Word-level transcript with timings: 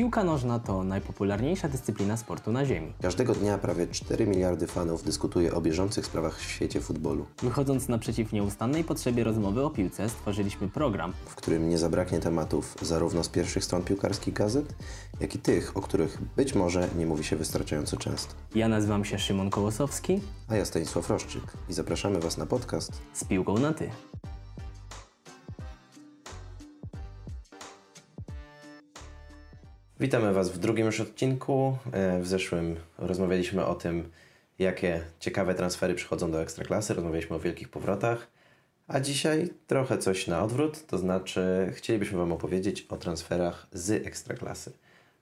Piłka 0.00 0.24
nożna 0.24 0.58
to 0.58 0.84
najpopularniejsza 0.84 1.68
dyscyplina 1.68 2.16
sportu 2.16 2.52
na 2.52 2.64
Ziemi. 2.64 2.92
Każdego 3.02 3.34
dnia 3.34 3.58
prawie 3.58 3.86
4 3.86 4.26
miliardy 4.26 4.66
fanów 4.66 5.04
dyskutuje 5.04 5.54
o 5.54 5.60
bieżących 5.60 6.06
sprawach 6.06 6.38
w 6.38 6.42
świecie 6.42 6.80
futbolu, 6.80 7.26
Wychodząc 7.42 7.88
naprzeciw 7.88 8.32
nieustannej 8.32 8.84
potrzebie 8.84 9.24
rozmowy 9.24 9.64
o 9.64 9.70
piłce, 9.70 10.08
stworzyliśmy 10.08 10.68
program, 10.68 11.12
w 11.26 11.34
którym 11.34 11.68
nie 11.68 11.78
zabraknie 11.78 12.18
tematów 12.18 12.76
zarówno 12.82 13.24
z 13.24 13.28
pierwszych 13.28 13.64
stron 13.64 13.82
piłkarskich 13.82 14.34
gazet, 14.34 14.74
jak 15.20 15.34
i 15.34 15.38
tych, 15.38 15.76
o 15.76 15.80
których 15.80 16.18
być 16.36 16.54
może 16.54 16.88
nie 16.98 17.06
mówi 17.06 17.24
się 17.24 17.36
wystarczająco 17.36 17.96
często. 17.96 18.34
Ja 18.54 18.68
nazywam 18.68 19.04
się 19.04 19.18
Szymon 19.18 19.50
Kołosowski 19.50 20.20
A 20.48 20.56
ja 20.56 20.64
Stanisław 20.64 21.10
Roszczyk 21.10 21.42
i 21.68 21.72
zapraszamy 21.72 22.20
Was 22.20 22.36
na 22.36 22.46
podcast 22.46 22.92
z 23.12 23.24
piłką 23.24 23.58
na 23.58 23.72
ty. 23.72 23.90
Witamy 30.00 30.32
Was 30.32 30.50
w 30.50 30.58
drugim 30.58 30.86
już 30.86 31.00
odcinku. 31.00 31.76
E, 31.92 32.20
W 32.20 32.26
zeszłym 32.26 32.76
rozmawialiśmy 32.98 33.66
o 33.66 33.74
tym, 33.74 34.10
jakie 34.58 35.00
ciekawe 35.18 35.54
transfery 35.54 35.94
przychodzą 35.94 36.30
do 36.30 36.42
Ekstraklasy, 36.42 36.94
rozmawialiśmy 36.94 37.36
o 37.36 37.40
wielkich 37.40 37.68
powrotach, 37.68 38.28
a 38.88 39.00
dzisiaj 39.00 39.48
trochę 39.66 39.98
coś 39.98 40.26
na 40.26 40.42
odwrót, 40.44 40.86
to 40.86 40.98
znaczy 40.98 41.70
chcielibyśmy 41.74 42.18
Wam 42.18 42.32
opowiedzieć 42.32 42.86
o 42.88 42.96
transferach 42.96 43.66
z 43.72 44.06
Ekstraklasy. 44.06 44.72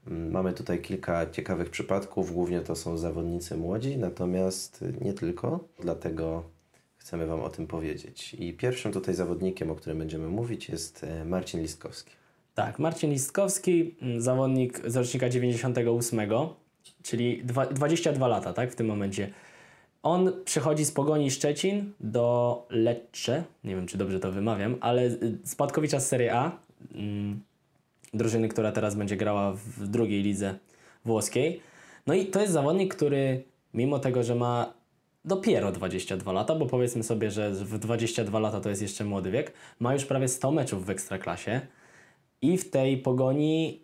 Mm, 0.06 0.30
Mamy 0.30 0.52
tutaj 0.52 0.82
kilka 0.82 1.30
ciekawych 1.30 1.70
przypadków, 1.70 2.32
głównie 2.32 2.60
to 2.60 2.76
są 2.76 2.98
zawodnicy 2.98 3.56
młodzi, 3.56 3.98
natomiast 3.98 4.84
nie 5.00 5.12
tylko, 5.12 5.64
dlatego 5.80 6.42
chcemy 6.96 7.26
Wam 7.26 7.40
o 7.40 7.50
tym 7.50 7.66
powiedzieć. 7.66 8.34
I 8.34 8.54
pierwszym 8.54 8.92
tutaj 8.92 9.14
zawodnikiem, 9.14 9.70
o 9.70 9.74
którym 9.74 9.98
będziemy 9.98 10.28
mówić 10.28 10.68
jest 10.68 11.04
e, 11.04 11.24
Marcin 11.24 11.60
Listkowski. 11.60 12.18
Tak, 12.58 12.78
Marcin 12.78 13.10
Listkowski, 13.10 13.94
mm, 14.02 14.20
zawodnik 14.20 14.80
z 14.86 14.96
rocznika 14.96 15.28
98, 15.28 16.20
czyli 17.02 17.44
dwa, 17.44 17.66
22 17.66 18.28
lata, 18.28 18.52
tak, 18.52 18.72
w 18.72 18.74
tym 18.74 18.86
momencie. 18.86 19.30
On 20.02 20.32
przychodzi 20.44 20.84
z 20.84 20.92
Pogoni 20.92 21.30
Szczecin 21.30 21.92
do 22.00 22.66
Lecce, 22.70 23.44
nie 23.64 23.76
wiem 23.76 23.86
czy 23.86 23.98
dobrze 23.98 24.20
to 24.20 24.32
wymawiam, 24.32 24.76
ale 24.80 25.10
spadkowicza 25.44 26.00
z 26.00 26.08
Serie 26.08 26.34
A, 26.34 26.58
mm, 26.94 27.40
drużyny, 28.14 28.48
która 28.48 28.72
teraz 28.72 28.94
będzie 28.94 29.16
grała 29.16 29.52
w 29.52 29.88
drugiej 29.88 30.22
lidze 30.22 30.58
włoskiej. 31.04 31.60
No 32.06 32.14
i 32.14 32.26
to 32.26 32.40
jest 32.40 32.52
zawodnik, 32.52 32.94
który 32.94 33.44
mimo 33.74 33.98
tego, 33.98 34.22
że 34.22 34.34
ma 34.34 34.72
dopiero 35.24 35.72
22 35.72 36.32
lata, 36.32 36.54
bo 36.54 36.66
powiedzmy 36.66 37.02
sobie, 37.02 37.30
że 37.30 37.50
w 37.50 37.78
22 37.78 38.38
lata 38.38 38.60
to 38.60 38.68
jest 38.68 38.82
jeszcze 38.82 39.04
młody 39.04 39.30
wiek, 39.30 39.52
ma 39.80 39.94
już 39.94 40.04
prawie 40.04 40.28
100 40.28 40.50
meczów 40.50 40.86
w 40.86 40.90
Ekstraklasie 40.90 41.60
i 42.42 42.58
w 42.58 42.70
tej 42.70 42.98
pogoni 42.98 43.82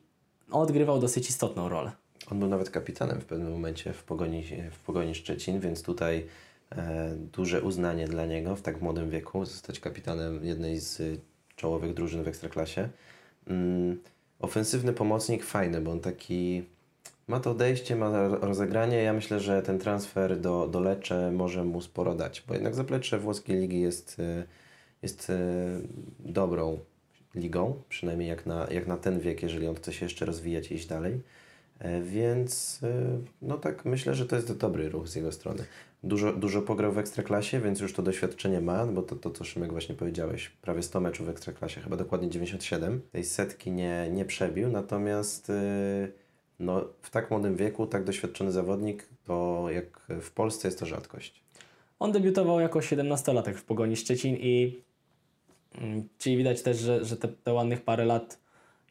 odgrywał 0.51 1.01
dosyć 1.01 1.29
istotną 1.29 1.69
rolę. 1.69 1.93
On 2.31 2.39
był 2.39 2.49
nawet 2.49 2.71
kapitanem 2.71 3.21
w 3.21 3.25
pewnym 3.25 3.53
momencie 3.53 3.93
w 3.93 4.03
Pogoni, 4.03 4.43
w 4.71 4.79
Pogoni 4.79 5.15
Szczecin, 5.15 5.61
więc 5.61 5.83
tutaj 5.83 6.27
e, 6.73 7.15
duże 7.33 7.63
uznanie 7.63 8.09
dla 8.09 8.27
niego 8.27 8.57
w 8.57 8.63
tak 8.63 8.81
młodym 8.81 9.11
wieku, 9.11 9.45
zostać 9.45 9.81
kapitanem 9.81 10.45
jednej 10.45 10.81
z 10.81 11.01
y, 11.01 11.21
czołowych 11.57 11.95
drużyn 11.95 12.23
w 12.23 12.29
Ekstraklasie. 12.29 12.89
Mm, 13.47 14.01
ofensywny 14.41 14.93
pomocnik 14.93 15.45
fajny, 15.45 15.81
bo 15.81 15.91
on 15.91 16.01
taki 16.01 16.65
ma 17.29 17.41
to 17.41 17.51
odejście, 17.51 17.97
ma 17.97 18.29
ro- 18.29 18.39
rozegranie. 18.39 18.97
Ja 19.03 19.13
myślę, 19.13 19.41
że 19.41 19.63
ten 19.63 19.79
transfer 19.79 20.41
do, 20.41 20.69
do 20.69 20.81
Lecce 20.81 21.31
może 21.31 21.65
mu 21.65 21.81
sporo 21.81 22.15
dać, 22.15 22.45
bo 22.49 22.55
jednak 22.55 22.75
zaplecze 22.75 23.19
włoskiej 23.19 23.61
ligi 23.61 23.81
jest, 23.81 24.19
y, 24.19 24.45
jest 25.03 25.31
y, 25.31 25.35
dobrą 26.19 26.79
ligą, 27.35 27.83
przynajmniej 27.89 28.29
jak 28.29 28.47
na, 28.47 28.67
jak 28.71 28.87
na 28.87 28.97
ten 28.97 29.21
wiek, 29.21 29.43
jeżeli 29.43 29.67
on 29.67 29.75
chce 29.75 29.93
się 29.93 30.07
jeszcze 30.07 30.25
rozwijać 30.25 30.71
i 30.71 30.75
iść 30.75 30.87
dalej. 30.87 31.21
E, 31.79 32.03
Więc 32.03 32.81
e, 32.83 33.19
no 33.43 33.59
tak 33.59 33.85
myślę, 33.85 34.15
że 34.15 34.27
to 34.27 34.37
jest 34.37 34.57
dobry 34.57 34.89
ruch 34.89 35.09
z 35.09 35.15
jego 35.15 35.33
strony. 35.33 35.65
Dużo, 36.05 36.33
dużo 36.33 36.63
pograł 36.63 36.93
w 36.93 36.99
Ekstraklasie, 36.99 37.61
więc 37.61 37.81
już 37.81 37.93
to 37.93 38.03
doświadczenie 38.03 38.61
ma, 38.61 38.87
bo 38.87 39.03
to, 39.03 39.17
to 39.17 39.31
co 39.31 39.45
Szymek 39.45 39.73
właśnie 39.73 39.95
powiedziałeś, 39.95 40.49
prawie 40.49 40.83
100 40.83 41.01
meczów 41.01 41.27
w 41.27 41.31
Ekstraklasie, 41.31 41.81
chyba 41.81 41.97
dokładnie 41.97 42.31
97. 42.31 43.01
Tej 43.13 43.25
setki 43.25 43.73
nie, 43.73 44.09
nie 44.13 44.25
przebił, 44.25 44.69
natomiast 44.69 45.51
e, 45.51 46.09
no, 46.61 46.85
w 47.03 47.11
tak 47.11 47.31
młodym 47.31 47.57
wieku, 47.57 47.87
tak 47.87 48.05
doświadczony 48.05 48.53
zawodnik, 48.53 49.09
to 49.25 49.67
jak 49.71 50.01
w 50.21 50.31
Polsce 50.31 50.69
jest 50.69 50.79
to 50.79 50.87
rzadkość. 50.87 51.45
On 51.99 52.13
debiutował 52.13 52.61
jako 52.61 52.79
17-latek 52.79 53.55
w 53.55 53.65
Pogoni 53.65 53.97
Szczecin 53.97 54.37
i 54.37 54.83
czyli 56.19 56.37
widać 56.37 56.63
też, 56.63 56.79
że, 56.79 57.05
że 57.05 57.17
te, 57.17 57.29
te 57.29 57.53
ładnych 57.53 57.85
parę 57.85 58.05
lat 58.05 58.39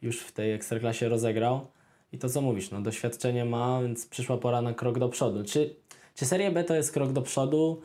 już 0.02 0.20
w 0.20 0.32
tej 0.32 0.52
Ekstraklasie 0.52 1.08
rozegrał. 1.08 1.66
I 2.12 2.18
to 2.18 2.28
co 2.28 2.40
mówisz, 2.40 2.70
no 2.70 2.82
doświadczenie 2.82 3.44
ma, 3.44 3.82
więc 3.82 4.06
przyszła 4.06 4.38
pora 4.38 4.62
na 4.62 4.74
krok 4.74 4.98
do 4.98 5.08
przodu. 5.08 5.44
Czy, 5.44 5.76
czy 6.14 6.26
Serie 6.26 6.50
B 6.50 6.64
to 6.64 6.74
jest 6.74 6.92
krok 6.92 7.12
do 7.12 7.22
przodu? 7.22 7.82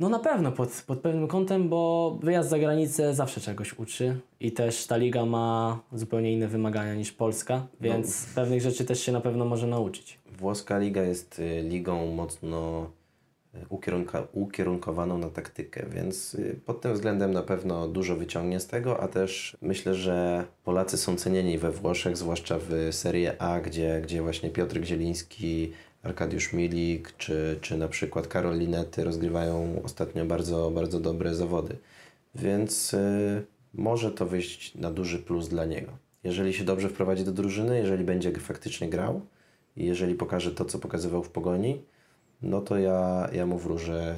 No 0.00 0.08
na 0.08 0.18
pewno 0.18 0.52
pod, 0.52 0.84
pod 0.86 0.98
pewnym 0.98 1.28
kątem, 1.28 1.68
bo 1.68 2.18
wyjazd 2.22 2.50
za 2.50 2.58
granicę 2.58 3.14
zawsze 3.14 3.40
czegoś 3.40 3.78
uczy 3.78 4.20
i 4.40 4.52
też 4.52 4.86
ta 4.86 4.96
liga 4.96 5.26
ma 5.26 5.78
zupełnie 5.92 6.32
inne 6.32 6.48
wymagania 6.48 6.94
niż 6.94 7.12
Polska, 7.12 7.66
więc 7.80 8.26
pewnych 8.34 8.60
rzeczy 8.60 8.84
też 8.84 9.00
się 9.00 9.12
na 9.12 9.20
pewno 9.20 9.44
może 9.44 9.66
nauczyć. 9.66 10.18
Włoska 10.38 10.78
liga 10.78 11.02
jest 11.02 11.38
y, 11.38 11.62
ligą 11.62 12.06
mocno 12.06 12.90
ukierunka, 13.68 14.26
ukierunkowaną 14.32 15.18
na 15.18 15.30
taktykę, 15.30 15.86
więc 15.90 16.34
y, 16.34 16.60
pod 16.66 16.80
tym 16.80 16.94
względem 16.94 17.32
na 17.32 17.42
pewno 17.42 17.88
dużo 17.88 18.16
wyciągnie 18.16 18.60
z 18.60 18.66
tego, 18.66 19.00
a 19.00 19.08
też 19.08 19.56
myślę, 19.62 19.94
że 19.94 20.44
Polacy 20.64 20.96
są 20.96 21.16
cenieni 21.16 21.58
we 21.58 21.70
Włoszech, 21.70 22.16
zwłaszcza 22.16 22.58
w 22.58 22.88
Serie 22.90 23.42
A, 23.42 23.60
gdzie, 23.60 24.00
gdzie 24.04 24.22
właśnie 24.22 24.50
Piotr 24.50 24.84
Zieliński, 24.84 25.72
Arkadiusz 26.02 26.52
Milik 26.52 27.16
czy, 27.16 27.58
czy 27.60 27.78
na 27.78 27.88
przykład 27.88 28.26
Karol 28.26 28.58
Linety 28.58 29.04
rozgrywają 29.04 29.82
ostatnio 29.84 30.24
bardzo, 30.24 30.70
bardzo 30.70 31.00
dobre 31.00 31.34
zawody. 31.34 31.76
Więc 32.34 32.94
y, 32.94 33.44
może 33.74 34.10
to 34.10 34.26
wyjść 34.26 34.74
na 34.74 34.90
duży 34.90 35.18
plus 35.18 35.48
dla 35.48 35.64
niego. 35.64 35.92
Jeżeli 36.24 36.52
się 36.52 36.64
dobrze 36.64 36.88
wprowadzi 36.88 37.24
do 37.24 37.32
drużyny, 37.32 37.78
jeżeli 37.78 38.04
będzie 38.04 38.32
faktycznie 38.32 38.88
grał 38.88 39.20
i 39.76 39.84
jeżeli 39.84 40.14
pokaże 40.14 40.50
to, 40.50 40.64
co 40.64 40.78
pokazywał 40.78 41.22
w 41.22 41.30
Pogoni, 41.30 41.82
no 42.44 42.60
to 42.60 42.78
ja, 42.78 43.28
ja 43.32 43.46
mu 43.46 43.58
wróżę 43.58 44.16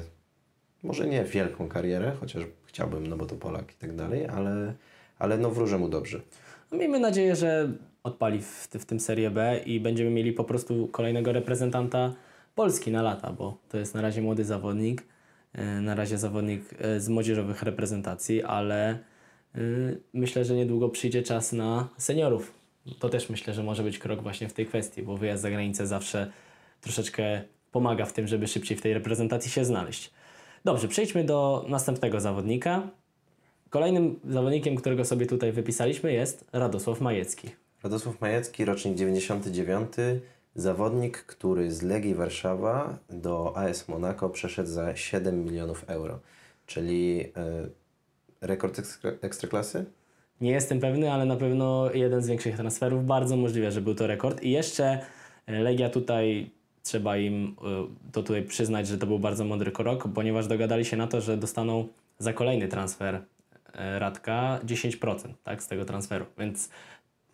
może 0.83 1.07
nie 1.07 1.23
wielką 1.23 1.69
karierę, 1.69 2.11
chociaż 2.19 2.43
chciałbym, 2.65 3.07
no 3.07 3.17
bo 3.17 3.25
to 3.25 3.35
Polak 3.35 3.71
i 3.71 3.75
tak 3.75 3.95
dalej, 3.95 4.27
ale, 4.27 4.73
ale 5.19 5.37
no 5.37 5.51
wróżę 5.51 5.77
mu 5.77 5.89
dobrze. 5.89 6.21
No, 6.71 6.77
miejmy 6.77 6.99
nadzieję, 6.99 7.35
że 7.35 7.71
odpali 8.03 8.41
w, 8.41 8.67
w 8.79 8.85
tym 8.85 8.99
Serie 8.99 9.29
B 9.29 9.59
i 9.65 9.79
będziemy 9.79 10.09
mieli 10.09 10.33
po 10.33 10.43
prostu 10.43 10.87
kolejnego 10.87 11.33
reprezentanta 11.33 12.13
Polski 12.55 12.91
na 12.91 13.01
lata, 13.01 13.33
bo 13.33 13.57
to 13.69 13.77
jest 13.77 13.95
na 13.95 14.01
razie 14.01 14.21
młody 14.21 14.45
zawodnik, 14.45 15.03
e, 15.53 15.81
na 15.81 15.95
razie 15.95 16.17
zawodnik 16.17 16.61
e, 16.79 16.99
z 16.99 17.09
młodzieżowych 17.09 17.63
reprezentacji, 17.63 18.43
ale 18.43 18.89
e, 18.89 18.97
myślę, 20.13 20.45
że 20.45 20.55
niedługo 20.55 20.89
przyjdzie 20.89 21.23
czas 21.23 21.53
na 21.53 21.89
seniorów. 21.97 22.53
To 22.99 23.09
też 23.09 23.29
myślę, 23.29 23.53
że 23.53 23.63
może 23.63 23.83
być 23.83 23.99
krok 23.99 24.21
właśnie 24.21 24.49
w 24.49 24.53
tej 24.53 24.65
kwestii, 24.65 25.03
bo 25.03 25.17
wyjazd 25.17 25.41
za 25.41 25.49
granicę 25.49 25.87
zawsze 25.87 26.31
troszeczkę 26.81 27.41
pomaga 27.71 28.05
w 28.05 28.13
tym, 28.13 28.27
żeby 28.27 28.47
szybciej 28.47 28.77
w 28.77 28.81
tej 28.81 28.93
reprezentacji 28.93 29.51
się 29.51 29.65
znaleźć. 29.65 30.11
Dobrze, 30.65 30.87
przejdźmy 30.87 31.23
do 31.23 31.65
następnego 31.69 32.19
zawodnika. 32.19 32.87
Kolejnym 33.69 34.19
zawodnikiem, 34.29 34.75
którego 34.75 35.05
sobie 35.05 35.25
tutaj 35.25 35.51
wypisaliśmy 35.51 36.13
jest 36.13 36.49
Radosław 36.53 37.01
Majecki. 37.01 37.49
Radosław 37.83 38.21
Majecki, 38.21 38.65
rocznik 38.65 38.95
99, 38.95 39.91
zawodnik, 40.55 41.17
który 41.17 41.71
z 41.71 41.81
Legii 41.81 42.15
Warszawa 42.15 42.97
do 43.09 43.57
AS 43.57 43.87
Monaco 43.87 44.29
przeszedł 44.29 44.69
za 44.69 44.95
7 44.95 45.45
milionów 45.45 45.83
euro, 45.87 46.19
czyli 46.65 47.21
e, 47.21 47.67
rekord 48.41 48.79
ekstra, 48.79 49.11
ekstraklasy? 49.21 49.85
Nie 50.41 50.51
jestem 50.51 50.79
pewny, 50.79 51.11
ale 51.11 51.25
na 51.25 51.35
pewno 51.35 51.93
jeden 51.93 52.21
z 52.21 52.27
większych 52.27 52.55
transferów. 52.55 53.05
Bardzo 53.05 53.37
możliwe, 53.37 53.71
że 53.71 53.81
był 53.81 53.95
to 53.95 54.07
rekord. 54.07 54.43
I 54.43 54.51
jeszcze 54.51 55.05
e, 55.45 55.59
Legia 55.59 55.89
tutaj, 55.89 56.51
trzeba 56.87 57.17
im 57.17 57.55
e, 57.61 58.11
to 58.11 58.23
tutaj 58.23 58.43
przyznać, 58.43 58.87
że 58.87 58.97
to 58.97 59.07
był 59.07 59.19
bardzo 59.19 59.45
mądry 59.45 59.71
krok, 59.71 60.07
ponieważ 60.15 60.47
dogadali 60.47 60.85
się 60.85 60.97
na 60.97 61.07
to, 61.07 61.21
że 61.21 61.37
dostaną 61.37 61.87
za 62.19 62.33
kolejny 62.33 62.67
transfer 62.67 63.21
e, 63.73 63.99
Radka 63.99 64.59
10% 64.65 65.33
tak, 65.43 65.63
z 65.63 65.67
tego 65.67 65.85
transferu. 65.85 66.25
Więc 66.37 66.69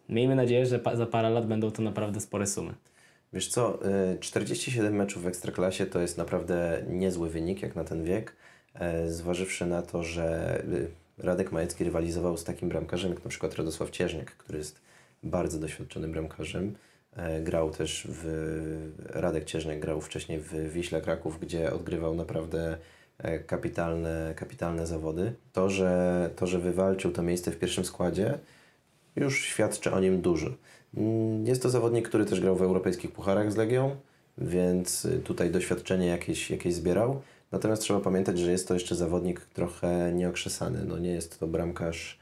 miejmy 0.10 0.36
nadzieję, 0.36 0.66
że 0.66 0.80
za 0.94 1.06
parę 1.06 1.30
lat 1.30 1.48
będą 1.48 1.72
to 1.72 1.82
naprawdę 1.82 2.22
spore 2.22 2.48
sumy. 2.48 2.74
Wiesz 3.34 3.48
co, 3.48 3.80
y, 4.14 4.20
47 4.20 4.96
meczów 4.96 5.24
w 5.24 5.28
Ekstraklasie 5.28 5.86
to 5.86 6.00
jest 6.00 6.18
naprawdę 6.18 6.84
niezły 6.90 7.30
wynik 7.30 7.62
jak 7.62 7.76
na 7.76 7.84
ten 7.84 8.04
wiek, 8.04 8.36
e, 8.74 9.10
zważywszy 9.10 9.66
na 9.66 9.82
to, 9.82 10.04
że 10.04 10.60
y, 10.74 10.88
Radek 11.18 11.52
Majecki 11.52 11.84
rywalizował 11.84 12.38
z 12.38 12.44
takim 12.44 12.70
bramkarzem 12.70 13.12
jak 13.12 13.24
na 13.24 13.30
przykład 13.30 13.56
Radosław 13.56 13.90
Cieżniak, 13.90 14.38
który 14.38 14.58
jest 14.58 14.82
bardzo 15.24 15.60
doświadczonym 15.60 16.12
bramkarzem. 16.12 16.76
E, 17.16 17.42
Grał 17.42 17.72
też 17.72 18.08
w... 18.10 18.92
Radek 19.10 19.46
Cieżniak 19.46 19.80
grał 19.80 20.02
wcześniej 20.02 20.40
w 20.40 20.74
Wiśle 20.74 21.02
Kraków, 21.02 21.40
gdzie 21.40 21.74
odgrywał 21.74 22.16
naprawdę 22.16 22.78
e, 23.18 23.40
kapitalne, 23.40 24.34
kapitalne 24.36 24.88
zawody. 24.88 25.34
To 25.54 25.70
że, 25.70 26.30
to, 26.36 26.48
że 26.48 26.60
wywalczył 26.60 27.12
to 27.12 27.24
miejsce 27.24 27.52
w 27.52 27.60
pierwszym 27.60 27.86
składzie, 27.86 28.40
już 29.16 29.46
świadczy 29.46 29.92
o 29.92 30.00
nim 30.00 30.22
dużo. 30.22 30.48
Mm, 30.98 31.46
Jest 31.48 31.64
to 31.64 31.70
zawodnik, 31.70 32.10
który 32.10 32.26
też 32.26 32.42
grał 32.42 32.56
w 32.56 32.62
europejskich 32.62 33.12
pucharach 33.12 33.52
z 33.52 33.56
Legią, 33.56 33.96
więc 34.38 35.08
tutaj 35.24 35.52
doświadczenie 35.52 36.08
jakieś, 36.08 36.52
jakieś 36.52 36.74
zbierał. 36.74 37.22
Natomiast 37.52 37.82
trzeba 37.82 38.00
pamiętać, 38.00 38.40
że 38.40 38.52
jest 38.52 38.68
to 38.68 38.74
jeszcze 38.74 38.96
zawodnik 38.96 39.42
trochę 39.42 40.12
nieokrzesany. 40.14 40.86
No 40.86 41.00
nie 41.00 41.12
jest 41.12 41.40
to 41.40 41.48
bramkarz, 41.48 42.20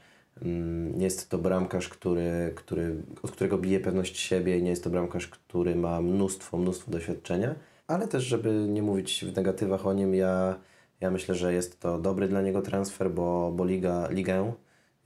jest 0.98 1.30
to 1.30 1.38
bramkarz, 1.38 1.88
który, 1.88 2.52
który, 2.54 2.96
od 3.22 3.30
którego 3.30 3.58
bije 3.58 3.80
pewność 3.80 4.18
siebie, 4.18 4.62
nie 4.62 4.70
jest 4.70 4.84
to 4.84 4.90
bramkarz, 4.90 5.28
który 5.28 5.76
ma 5.76 6.02
mnóstwo, 6.02 6.58
mnóstwo 6.58 6.90
doświadczenia, 6.90 7.54
ale 7.86 8.08
też, 8.08 8.24
żeby 8.24 8.66
nie 8.68 8.82
mówić 8.82 9.24
w 9.24 9.36
negatywach 9.36 9.86
o 9.86 9.92
nim, 9.92 10.14
ja, 10.14 10.58
ja 11.00 11.10
myślę, 11.10 11.34
że 11.34 11.54
jest 11.54 11.80
to 11.80 11.98
dobry 11.98 12.28
dla 12.28 12.42
niego 12.42 12.62
transfer, 12.62 13.10
bo, 13.10 13.52
bo 13.56 13.64
Liga, 13.64 14.08
Ligę 14.10 14.52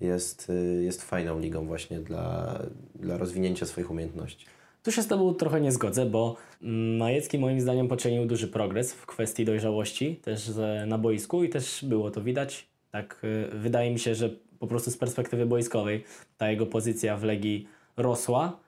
jest, 0.00 0.50
y, 0.50 0.82
jest 0.82 1.02
fajną 1.02 1.40
ligą 1.40 1.66
właśnie 1.66 2.00
dla, 2.00 2.58
dla 2.94 3.18
rozwinięcia 3.18 3.66
swoich 3.66 3.90
umiejętności. 3.90 4.46
Tu 4.82 4.92
się 4.92 5.02
z 5.02 5.06
Tobą 5.06 5.34
trochę 5.34 5.60
nie 5.60 5.72
zgodzę, 5.72 6.06
bo 6.06 6.36
mm, 6.62 6.96
Majecki 6.96 7.38
moim 7.38 7.60
zdaniem 7.60 7.88
poczynił 7.88 8.26
duży 8.26 8.48
progres 8.48 8.92
w 8.92 9.06
kwestii 9.06 9.44
dojrzałości 9.44 10.16
też 10.16 10.50
na 10.86 10.98
boisku 10.98 11.44
i 11.44 11.48
też 11.48 11.84
było 11.84 12.10
to 12.10 12.22
widać. 12.22 12.68
Tak, 12.90 13.20
y, 13.24 13.58
wydaje 13.58 13.90
mi 13.90 13.98
się, 13.98 14.14
że 14.14 14.30
po 14.58 14.66
prostu 14.66 14.90
z 14.90 14.96
perspektywy 14.96 15.46
boiskowej 15.46 16.04
ta 16.38 16.50
jego 16.50 16.66
pozycja 16.66 17.16
w 17.16 17.24
Legii 17.24 17.68
rosła. 17.96 18.58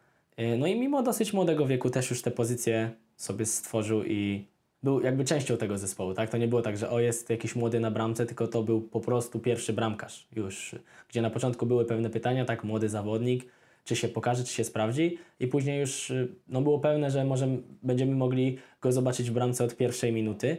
Y, 0.41 0.57
No 0.59 0.67
i 0.67 0.81
mimo 0.81 1.03
dosyć 1.03 1.33
młodego 1.33 1.67
wieku 1.67 1.91
też 1.91 2.11
już 2.11 2.23
te 2.23 2.31
pozycje 2.31 2.91
sobie 3.17 3.47
stworzył 3.47 4.05
i 4.05 4.45
był 4.83 5.01
jakby 5.01 5.25
częścią 5.25 5.57
tego 5.57 5.79
zespołu, 5.79 6.15
tak? 6.15 6.31
To 6.31 6.39
nie 6.39 6.49
było 6.49 6.63
tak, 6.63 6.77
że 6.77 6.91
o 6.91 7.01
jest 7.01 7.31
jakiś 7.31 7.57
młody 7.57 7.81
na 7.81 7.91
bramce, 7.91 8.27
tylko 8.27 8.49
to 8.49 8.63
był 8.63 8.81
po 8.81 9.01
prostu 9.01 9.39
pierwszy 9.39 9.73
bramkarz 9.73 10.29
już, 10.37 10.75
gdzie 11.09 11.23
na 11.23 11.31
początku 11.31 11.67
były 11.67 11.85
pewne 11.85 12.11
pytania, 12.11 12.45
tak, 12.45 12.65
młody 12.65 12.89
zawodnik, 12.89 13.45
czy 13.85 13.97
się 13.97 14.09
pokaże, 14.09 14.45
czy 14.45 14.53
się 14.53 14.65
sprawdzi 14.65 15.19
i 15.41 15.47
później 15.47 15.81
już 15.81 16.11
y, 16.11 16.29
no, 16.49 16.63
było 16.63 16.79
pewne, 16.79 17.11
że 17.11 17.25
może 17.25 17.49
będziemy 17.83 18.15
mogli 18.15 18.59
go 18.81 18.93
zobaczyć 18.93 19.31
w 19.31 19.33
bramce 19.33 19.65
od 19.65 19.77
pierwszej 19.77 20.13
minuty, 20.13 20.57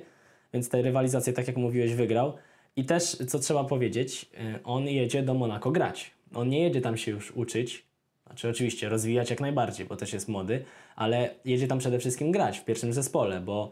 więc 0.54 0.70
tę 0.70 0.82
rywalizację, 0.82 1.34
tak 1.34 1.48
jak 1.48 1.58
mówiłeś, 1.58 1.94
wygrał. 1.94 2.34
I 2.76 2.86
też, 2.86 3.18
co 3.28 3.40
trzeba 3.40 3.64
powiedzieć, 3.64 4.26
y, 4.56 4.64
on 4.64 4.88
jedzie 4.88 5.24
do 5.24 5.34
Monako 5.34 5.72
grać. 5.72 6.12
On 6.34 6.50
nie 6.50 6.64
jedzie 6.64 6.82
tam 6.82 6.98
się 6.98 7.12
już 7.12 7.32
uczyć, 7.32 7.86
znaczy 8.26 8.50
oczywiście 8.50 8.90
rozwijać 8.90 9.30
jak 9.30 9.40
najbardziej, 9.40 9.86
bo 9.86 9.96
też 9.96 10.14
jest 10.14 10.28
młody, 10.28 10.64
ale 10.96 11.36
jedzie 11.46 11.68
tam 11.68 11.80
przede 11.80 12.00
wszystkim 12.00 12.32
grać 12.32 12.60
w 12.60 12.66
pierwszym 12.66 12.94
zespole, 12.94 13.42
bo 13.42 13.72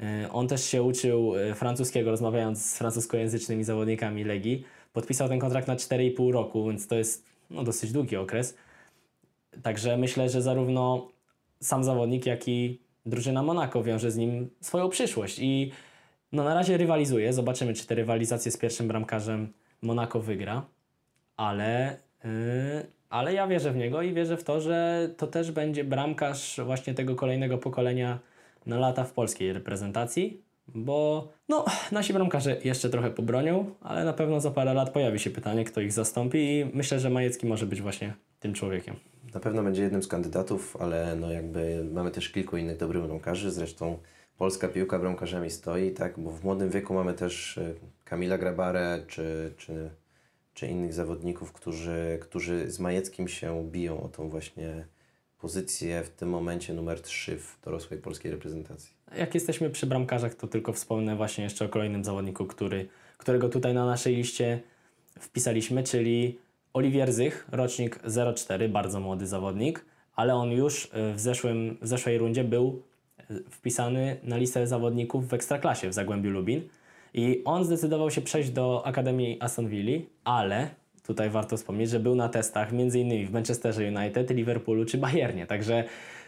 y, 0.00 0.30
on 0.32 0.48
też 0.48 0.64
się 0.64 0.82
uczył 0.82 1.36
y, 1.36 1.54
francuskiego, 1.54 2.10
rozmawiając 2.10 2.64
z 2.64 2.78
francuskojęzycznymi 2.78 3.64
zawodnikami 3.64 4.24
Legii. 4.24 4.64
Podpisał 4.92 5.28
ten 5.28 5.38
kontrakt 5.38 5.68
na 5.68 5.76
4,5 5.76 6.32
roku, 6.32 6.66
więc 6.66 6.86
to 6.86 6.94
jest 6.94 7.26
no, 7.50 7.64
dosyć 7.64 7.92
długi 7.92 8.16
okres. 8.16 8.56
Także 9.62 9.96
myślę, 9.96 10.28
że 10.28 10.42
zarówno 10.42 11.08
sam 11.60 11.84
zawodnik, 11.84 12.26
jak 12.26 12.48
i 12.48 12.80
drużyna 13.06 13.42
Monako 13.42 13.82
wiąże 13.82 14.10
z 14.10 14.16
nim 14.16 14.50
swoją 14.60 14.88
przyszłość. 14.88 15.38
I 15.38 15.72
no 16.32 16.44
na 16.44 16.54
razie 16.54 16.76
rywalizuje. 16.76 17.32
Zobaczymy, 17.32 17.74
czy 17.74 17.86
te 17.86 17.94
rywalizacje 17.94 18.52
z 18.52 18.56
pierwszym 18.56 18.88
bramkarzem 18.88 19.52
Monako 19.82 20.20
wygra. 20.20 20.66
Ale, 21.36 21.96
yy, 22.24 22.30
ale 23.10 23.34
ja 23.34 23.46
wierzę 23.46 23.72
w 23.72 23.76
niego 23.76 24.02
i 24.02 24.14
wierzę 24.14 24.36
w 24.36 24.44
to, 24.44 24.60
że 24.60 25.10
to 25.16 25.26
też 25.26 25.52
będzie 25.52 25.84
bramkarz 25.84 26.60
właśnie 26.64 26.94
tego 26.94 27.14
kolejnego 27.14 27.58
pokolenia 27.58 28.18
na 28.66 28.78
lata 28.78 29.04
w 29.04 29.12
polskiej 29.12 29.52
reprezentacji. 29.52 30.42
Bo 30.74 31.28
no, 31.48 31.64
nasi 31.92 32.12
bramkarze 32.12 32.56
jeszcze 32.64 32.90
trochę 32.90 33.10
pobronią, 33.10 33.74
ale 33.80 34.04
na 34.04 34.12
pewno 34.12 34.40
za 34.40 34.50
parę 34.50 34.74
lat 34.74 34.90
pojawi 34.90 35.18
się 35.18 35.30
pytanie, 35.30 35.64
kto 35.64 35.80
ich 35.80 35.92
zastąpi 35.92 36.38
i 36.38 36.70
myślę, 36.74 37.00
że 37.00 37.10
Majecki 37.10 37.46
może 37.46 37.66
być 37.66 37.82
właśnie 37.82 38.14
tym 38.40 38.54
człowiekiem. 38.54 38.96
Na 39.34 39.40
pewno 39.40 39.62
będzie 39.62 39.82
jednym 39.82 40.02
z 40.02 40.08
kandydatów, 40.08 40.76
ale 40.80 41.16
no 41.16 41.30
jakby 41.30 41.84
mamy 41.92 42.10
też 42.10 42.28
kilku 42.28 42.56
innych 42.56 42.76
dobrych 42.76 43.02
bramkarzy. 43.02 43.50
Zresztą 43.50 43.98
polska 44.40 44.68
piłka 44.68 44.98
bramkarzami 44.98 45.50
stoi, 45.50 45.90
tak? 45.90 46.18
Bo 46.18 46.30
w 46.30 46.44
młodym 46.44 46.70
wieku 46.70 46.94
mamy 46.94 47.14
też 47.14 47.56
y, 47.56 47.74
Kamila 48.04 48.38
Grabarę 48.38 49.02
czy, 49.08 49.52
czy, 49.56 49.90
czy 50.54 50.66
innych 50.66 50.92
zawodników, 50.92 51.52
którzy, 51.52 52.18
którzy 52.20 52.70
z 52.70 52.80
Majeckim 52.80 53.28
się 53.28 53.68
biją 53.70 54.02
o 54.02 54.08
tą 54.08 54.28
właśnie 54.28 54.84
pozycję 55.38 56.02
w 56.02 56.10
tym 56.10 56.28
momencie 56.28 56.74
numer 56.74 57.00
3 57.00 57.36
w 57.36 57.58
dorosłej 57.64 58.00
polskiej 58.00 58.32
reprezentacji. 58.32 58.94
Jak 59.16 59.34
jesteśmy 59.34 59.70
przy 59.70 59.86
bramkarzach, 59.86 60.34
to 60.34 60.46
tylko 60.46 60.72
wspomnę 60.72 61.16
właśnie 61.16 61.44
jeszcze 61.44 61.64
o 61.64 61.68
kolejnym 61.68 62.04
zawodniku, 62.04 62.46
który, 62.46 62.88
którego 63.18 63.48
tutaj 63.48 63.74
na 63.74 63.86
naszej 63.86 64.16
liście 64.16 64.60
wpisaliśmy, 65.18 65.82
czyli 65.82 66.38
Oliwier 66.72 67.12
Zych, 67.12 67.46
rocznik 67.52 68.00
04, 68.34 68.68
bardzo 68.68 69.00
młody 69.00 69.26
zawodnik, 69.26 69.84
ale 70.16 70.34
on 70.34 70.50
już 70.50 70.84
y, 70.84 70.88
w, 71.14 71.20
zeszłym, 71.20 71.78
w 71.82 71.86
zeszłej 71.86 72.18
rundzie 72.18 72.44
był 72.44 72.89
wpisany 73.50 74.16
na 74.22 74.36
listę 74.36 74.66
zawodników 74.66 75.28
w 75.28 75.34
Ekstraklasie 75.34 75.88
w 75.88 75.92
Zagłębiu 75.92 76.30
Lubin 76.30 76.62
i 77.14 77.42
on 77.44 77.64
zdecydował 77.64 78.10
się 78.10 78.20
przejść 78.20 78.50
do 78.50 78.86
Akademii 78.86 79.36
Aston 79.40 79.68
Villa, 79.68 79.98
ale 80.24 80.70
tutaj 81.06 81.30
warto 81.30 81.56
wspomnieć, 81.56 81.90
że 81.90 82.00
był 82.00 82.14
na 82.14 82.28
testach 82.28 82.68
m.in. 82.72 83.26
w 83.26 83.32
Manchesterze 83.32 83.82
United, 83.88 84.30
Liverpoolu 84.30 84.84
czy 84.84 84.98
Bayernie, 84.98 85.46
także 85.46 85.84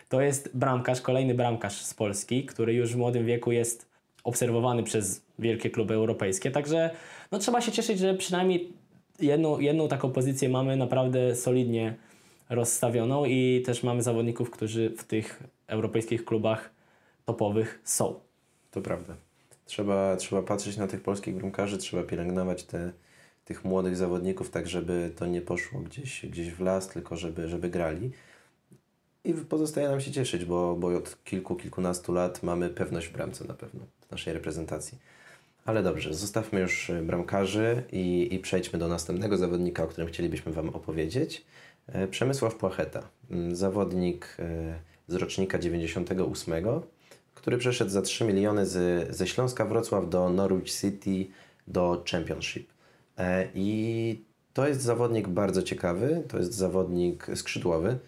to 0.09 0.21
jest 0.21 0.57
bramkarz, 0.57 1.01
kolejny 1.01 1.35
bramkarz 1.35 1.75
z 1.75 1.95
Polski, 1.95 2.47
który 2.47 2.75
już 2.75 2.93
w 2.93 2.97
młodym 2.97 3.27
wieku 3.27 3.53
jest 3.53 3.93
obserwowany 4.25 4.83
przez 4.83 5.25
wielkie 5.39 5.71
kluby 5.71 5.95
europejskie, 5.95 6.51
także 6.51 6.91
no, 7.33 7.39
trzeba 7.39 7.61
się 7.61 7.73
cieszyć, 7.73 7.99
że 7.99 8.15
przynajmniej 8.15 8.73
jedną, 9.21 9.59
jedną 9.59 9.89
taką 9.89 10.11
pozycję 10.11 10.49
mamy 10.49 10.77
naprawdę 10.77 11.37
solidnie 11.37 11.95
rozstawioną 12.51 13.25
i 13.25 13.63
też 13.67 13.83
mamy 13.83 14.03
zawodników, 14.03 14.51
którzy 14.51 14.91
w 14.91 15.05
tych 15.05 15.43
europejskich 15.67 16.25
klubach 16.25 16.71
topowych 17.33 17.81
są. 17.85 18.21
To 18.71 18.81
prawda. 18.81 19.17
Trzeba, 19.65 20.17
trzeba 20.17 20.43
patrzeć 20.43 20.77
na 20.77 20.87
tych 20.87 21.03
polskich 21.03 21.35
bramkarzy, 21.35 21.79
trzeba 21.79 22.03
pielęgnować 22.03 22.65
te, 22.65 22.93
tych 23.45 23.65
młodych 23.65 23.97
zawodników, 23.97 24.51
tak 24.51 24.69
żeby 24.69 25.13
to 25.17 25.27
nie 25.27 25.41
poszło 25.41 25.81
gdzieś, 25.81 26.27
gdzieś 26.27 26.51
w 26.51 26.61
las, 26.61 26.89
tylko 26.89 27.17
żeby, 27.17 27.49
żeby 27.49 27.71
grali. 27.71 28.11
I 29.25 29.35
pozostaje 29.35 29.89
nam 29.89 30.01
się 30.01 30.11
cieszyć, 30.11 30.45
bo, 30.45 30.77
bo 30.77 30.89
od 30.89 31.25
kilku, 31.25 31.57
kilkunastu 31.57 32.13
lat 32.13 32.43
mamy 32.43 32.71
pewność 32.71 33.09
w 33.09 33.13
bramce 33.13 33.45
na 33.45 33.55
pewno 33.55 33.81
w 34.09 34.11
naszej 34.11 34.33
reprezentacji. 34.35 34.99
Ale 35.65 35.83
dobrze, 35.83 36.15
zostawmy 36.15 36.61
już 36.61 36.91
y, 36.91 37.03
bramkarzy 37.03 37.83
i, 37.93 38.29
i 38.35 38.39
przejdźmy 38.39 38.79
do 38.79 38.89
następnego 38.89 39.37
zawodnika, 39.37 39.85
o 39.85 39.87
którym 39.87 40.09
chcielibyśmy 40.09 40.53
Wam 40.53 40.69
opowiedzieć. 40.69 41.45
E, 41.87 42.09
Przemysław 42.09 42.55
Płacheta, 42.55 43.09
zawodnik 43.53 44.37
e, 44.39 44.75
z 45.09 45.15
rocznika 45.15 45.59
98, 45.59 46.55
który 47.35 47.59
przeszedł 47.59 47.91
za 47.91 48.03
3 48.03 48.25
miliony 48.25 48.67
z, 48.67 49.17
ze 49.17 49.27
Śląska 49.27 49.65
Wrocław 49.65 50.09
do 50.09 50.31
Norwich 50.31 50.73
City 50.73 51.27
do 51.69 52.05
Championship. 52.11 52.73
E, 53.19 53.49
I 53.55 54.25
to 54.53 54.69
jest 54.69 54.81
zawodnik 54.81 55.29
bardzo 55.29 55.63
ciekawy, 55.63 56.23
to 56.29 56.39
jest 56.39 56.55
zawodnik 56.55 57.27
skrzydłowy 57.35 57.99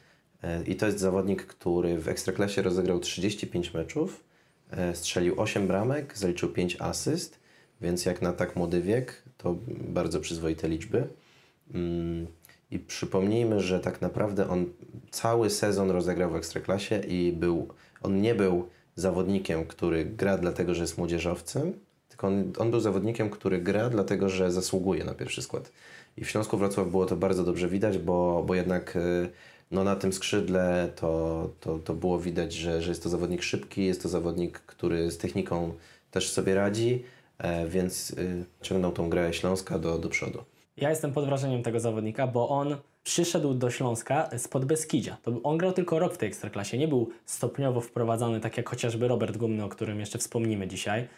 e, 0.42 0.62
i 0.64 0.76
to 0.76 0.86
jest 0.86 0.98
zawodnik, 0.98 1.46
który 1.46 1.98
w 1.98 2.08
Ekstraklasie 2.08 2.62
rozegrał 2.62 3.00
35 3.00 3.74
meczów, 3.74 4.24
e, 4.70 4.94
strzelił 4.94 5.40
8 5.40 5.66
bramek, 5.66 6.18
zaliczył 6.18 6.48
5 6.48 6.76
asyst, 6.80 7.40
więc 7.80 8.06
jak 8.06 8.22
na 8.22 8.32
tak 8.32 8.56
młody 8.56 8.82
wiek, 8.82 9.22
to 9.38 9.56
bardzo 9.68 10.20
przyzwoite 10.20 10.68
liczby. 10.68 11.08
Mm, 11.74 12.26
I 12.70 12.78
przypomnijmy, 12.78 13.60
że 13.60 13.80
tak 13.80 14.00
naprawdę 14.00 14.48
on 14.48 14.66
cały 15.10 15.50
sezon 15.50 15.90
rozegrał 15.90 16.30
w 16.30 16.36
Ekstraklasie 16.36 17.00
i 17.00 17.32
był, 17.32 17.68
on 18.02 18.20
nie 18.20 18.34
był 18.34 18.68
zawodnikiem, 18.96 19.66
który 19.66 20.04
gra 20.04 20.38
dlatego, 20.38 20.74
że 20.74 20.82
jest 20.82 20.98
młodzieżowcem, 20.98 21.72
tylko 22.08 22.26
on, 22.26 22.52
on 22.58 22.70
był 22.70 22.80
zawodnikiem, 22.80 23.30
który 23.30 23.58
gra 23.58 23.90
dlatego, 23.90 24.28
że 24.28 24.52
zasługuje 24.52 25.04
na 25.04 25.14
pierwszy 25.14 25.42
skład. 25.42 25.72
I 26.16 26.24
w 26.24 26.30
Śląsku 26.30 26.56
Wrocław 26.56 26.88
było 26.88 27.06
to 27.06 27.16
bardzo 27.16 27.44
dobrze 27.44 27.68
widać, 27.68 27.98
bo, 27.98 28.44
bo 28.46 28.54
jednak 28.54 28.96
y, 28.96 29.28
no, 29.70 29.84
na 29.84 29.96
tym 29.96 30.12
skrzydle 30.12 30.88
to, 30.96 31.50
to, 31.60 31.78
to 31.78 31.94
było 31.94 32.18
widać, 32.18 32.52
że, 32.52 32.82
że 32.82 32.90
jest 32.90 33.02
to 33.02 33.08
zawodnik 33.08 33.42
szybki, 33.42 33.84
jest 33.84 34.02
to 34.02 34.08
zawodnik, 34.08 34.58
który 34.58 35.10
z 35.10 35.18
techniką 35.18 35.72
też 36.10 36.32
sobie 36.32 36.54
radzi, 36.54 37.04
e, 37.38 37.68
więc 37.68 38.10
y, 38.10 38.44
ciągnął 38.62 38.92
tą 38.92 39.10
grę 39.10 39.34
Śląska 39.34 39.78
do, 39.78 39.98
do 39.98 40.08
przodu. 40.08 40.44
Ja 40.76 40.90
jestem 40.90 41.12
pod 41.12 41.24
wrażeniem 41.24 41.62
tego 41.62 41.80
zawodnika, 41.80 42.26
bo 42.26 42.48
on 42.48 42.76
przyszedł 43.04 43.54
do 43.54 43.70
Śląska 43.70 44.30
spod 44.38 44.64
Beskidzia. 44.64 45.16
To 45.22 45.32
on 45.42 45.58
grał 45.58 45.72
tylko 45.72 45.98
rok 45.98 46.14
w 46.14 46.18
tej 46.18 46.28
ekstraklasie, 46.28 46.78
nie 46.78 46.88
był 46.88 47.10
stopniowo 47.24 47.80
wprowadzany, 47.80 48.40
tak 48.40 48.56
jak 48.56 48.68
chociażby 48.68 49.08
Robert 49.08 49.36
Gumny, 49.36 49.64
o 49.64 49.68
którym 49.68 50.00
jeszcze 50.00 50.18
wspomnimy 50.18 50.68
dzisiaj. 50.68 51.08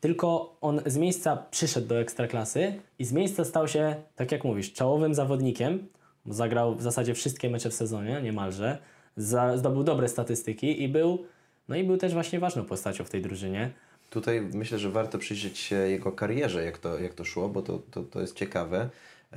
Tylko 0.00 0.56
on 0.60 0.80
z 0.86 0.96
miejsca 0.96 1.36
przyszedł 1.50 1.86
do 1.86 2.00
ekstraklasy 2.00 2.80
i 2.98 3.04
z 3.04 3.12
miejsca 3.12 3.44
stał 3.44 3.68
się, 3.68 3.94
tak 4.16 4.32
jak 4.32 4.44
mówisz, 4.44 4.72
czołowym 4.72 5.14
zawodnikiem, 5.14 5.88
zagrał 6.26 6.74
w 6.74 6.82
zasadzie 6.82 7.14
wszystkie 7.14 7.50
mecze 7.50 7.70
w 7.70 7.74
sezonie, 7.74 8.20
niemalże. 8.22 8.78
Zdobył 9.56 9.84
dobre 9.84 10.08
statystyki 10.08 10.82
i 10.82 10.88
był, 10.88 11.24
no 11.68 11.76
i 11.76 11.84
był 11.84 11.96
też 11.96 12.12
właśnie 12.12 12.40
ważną 12.40 12.64
postacią 12.64 13.04
w 13.04 13.10
tej 13.10 13.22
drużynie. 13.22 13.70
Tutaj 14.10 14.40
myślę, 14.40 14.78
że 14.78 14.90
warto 14.90 15.18
przyjrzeć 15.18 15.58
się 15.58 15.76
jego 15.76 16.12
karierze, 16.12 16.64
jak 16.64 16.78
to, 16.78 16.98
jak 16.98 17.14
to 17.14 17.24
szło, 17.24 17.48
bo 17.48 17.62
to, 17.62 17.78
to, 17.90 18.02
to 18.02 18.20
jest 18.20 18.36
ciekawe. 18.36 18.90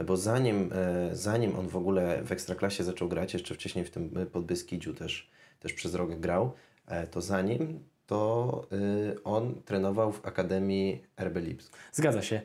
bo 0.06 0.18
zanim, 0.18 0.70
e, 0.74 1.16
zanim 1.16 1.56
on 1.60 1.68
w 1.68 1.76
ogóle 1.76 2.24
w 2.24 2.32
Ekstraklasie 2.32 2.84
zaczął 2.84 3.10
grać, 3.10 3.34
jeszcze 3.34 3.56
wcześniej 3.56 3.86
w 3.86 3.90
tym 3.90 4.10
e, 4.18 4.26
Podbeskidziu 4.26 4.94
też, 4.94 5.30
też 5.60 5.74
przez 5.74 5.96
rok 5.96 6.16
grał, 6.16 6.52
e, 6.88 7.08
to 7.08 7.22
zanim 7.22 7.80
to 8.08 8.68
on 9.24 9.56
trenował 9.66 10.12
w 10.12 10.26
Akademii 10.26 11.04
RB 11.18 11.38
Lipsk. 11.38 11.78
Zgadza 11.92 12.22
się. 12.22 12.42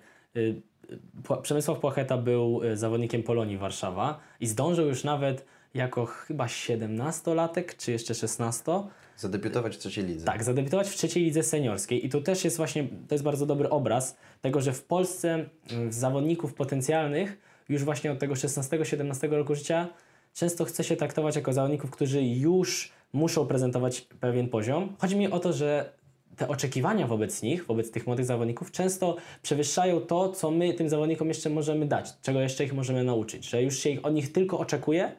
Przemysław 1.42 1.78
Płacheta 1.78 2.18
był 2.18 2.60
zawodnikiem 2.74 3.22
Polonii 3.22 3.58
Warszawa 3.58 4.20
i 4.40 4.46
zdążył 4.46 4.86
już 4.86 5.04
nawet 5.04 5.44
jako 5.78 6.06
chyba 6.06 6.46
17-latek, 6.46 7.76
czy 7.76 7.92
jeszcze 7.92 8.14
16, 8.14 8.72
Zadebiutować 9.16 9.76
w 9.76 9.78
trzeciej 9.78 10.04
lidze. 10.04 10.26
tak, 10.26 10.44
zadebiutować 10.44 10.88
w 10.88 10.94
trzeciej 10.94 11.24
lidze 11.24 11.42
seniorskiej. 11.42 12.06
I 12.06 12.08
tu 12.08 12.20
też 12.20 12.44
jest 12.44 12.56
właśnie, 12.56 12.88
to 13.08 13.14
jest 13.14 13.24
bardzo 13.24 13.46
dobry 13.46 13.70
obraz 13.70 14.16
tego, 14.40 14.60
że 14.60 14.72
w 14.72 14.84
Polsce 14.84 15.46
y, 15.88 15.92
zawodników 15.92 16.54
potencjalnych 16.54 17.38
już 17.68 17.84
właśnie 17.84 18.12
od 18.12 18.18
tego 18.18 18.34
16-17 18.34 19.30
roku 19.30 19.54
życia 19.54 19.88
często 20.34 20.64
chce 20.64 20.84
się 20.84 20.96
traktować 20.96 21.36
jako 21.36 21.52
zawodników, 21.52 21.90
którzy 21.90 22.22
już 22.22 22.92
muszą 23.12 23.46
prezentować 23.46 24.00
pewien 24.00 24.48
poziom. 24.48 24.96
Chodzi 24.98 25.16
mi 25.16 25.30
o 25.30 25.38
to, 25.40 25.52
że 25.52 25.92
te 26.36 26.48
oczekiwania 26.48 27.06
wobec 27.06 27.42
nich, 27.42 27.66
wobec 27.66 27.90
tych 27.90 28.06
młodych 28.06 28.26
zawodników, 28.26 28.70
często 28.70 29.16
przewyższają 29.42 30.00
to, 30.00 30.32
co 30.32 30.50
my 30.50 30.74
tym 30.74 30.88
zawodnikom 30.88 31.28
jeszcze 31.28 31.50
możemy 31.50 31.86
dać, 31.86 32.14
czego 32.22 32.40
jeszcze 32.40 32.64
ich 32.64 32.74
możemy 32.74 33.04
nauczyć, 33.04 33.44
że 33.44 33.62
już 33.62 33.78
się 33.78 33.90
ich, 33.90 34.06
od 34.06 34.14
nich 34.14 34.32
tylko 34.32 34.58
oczekuje, 34.58 35.12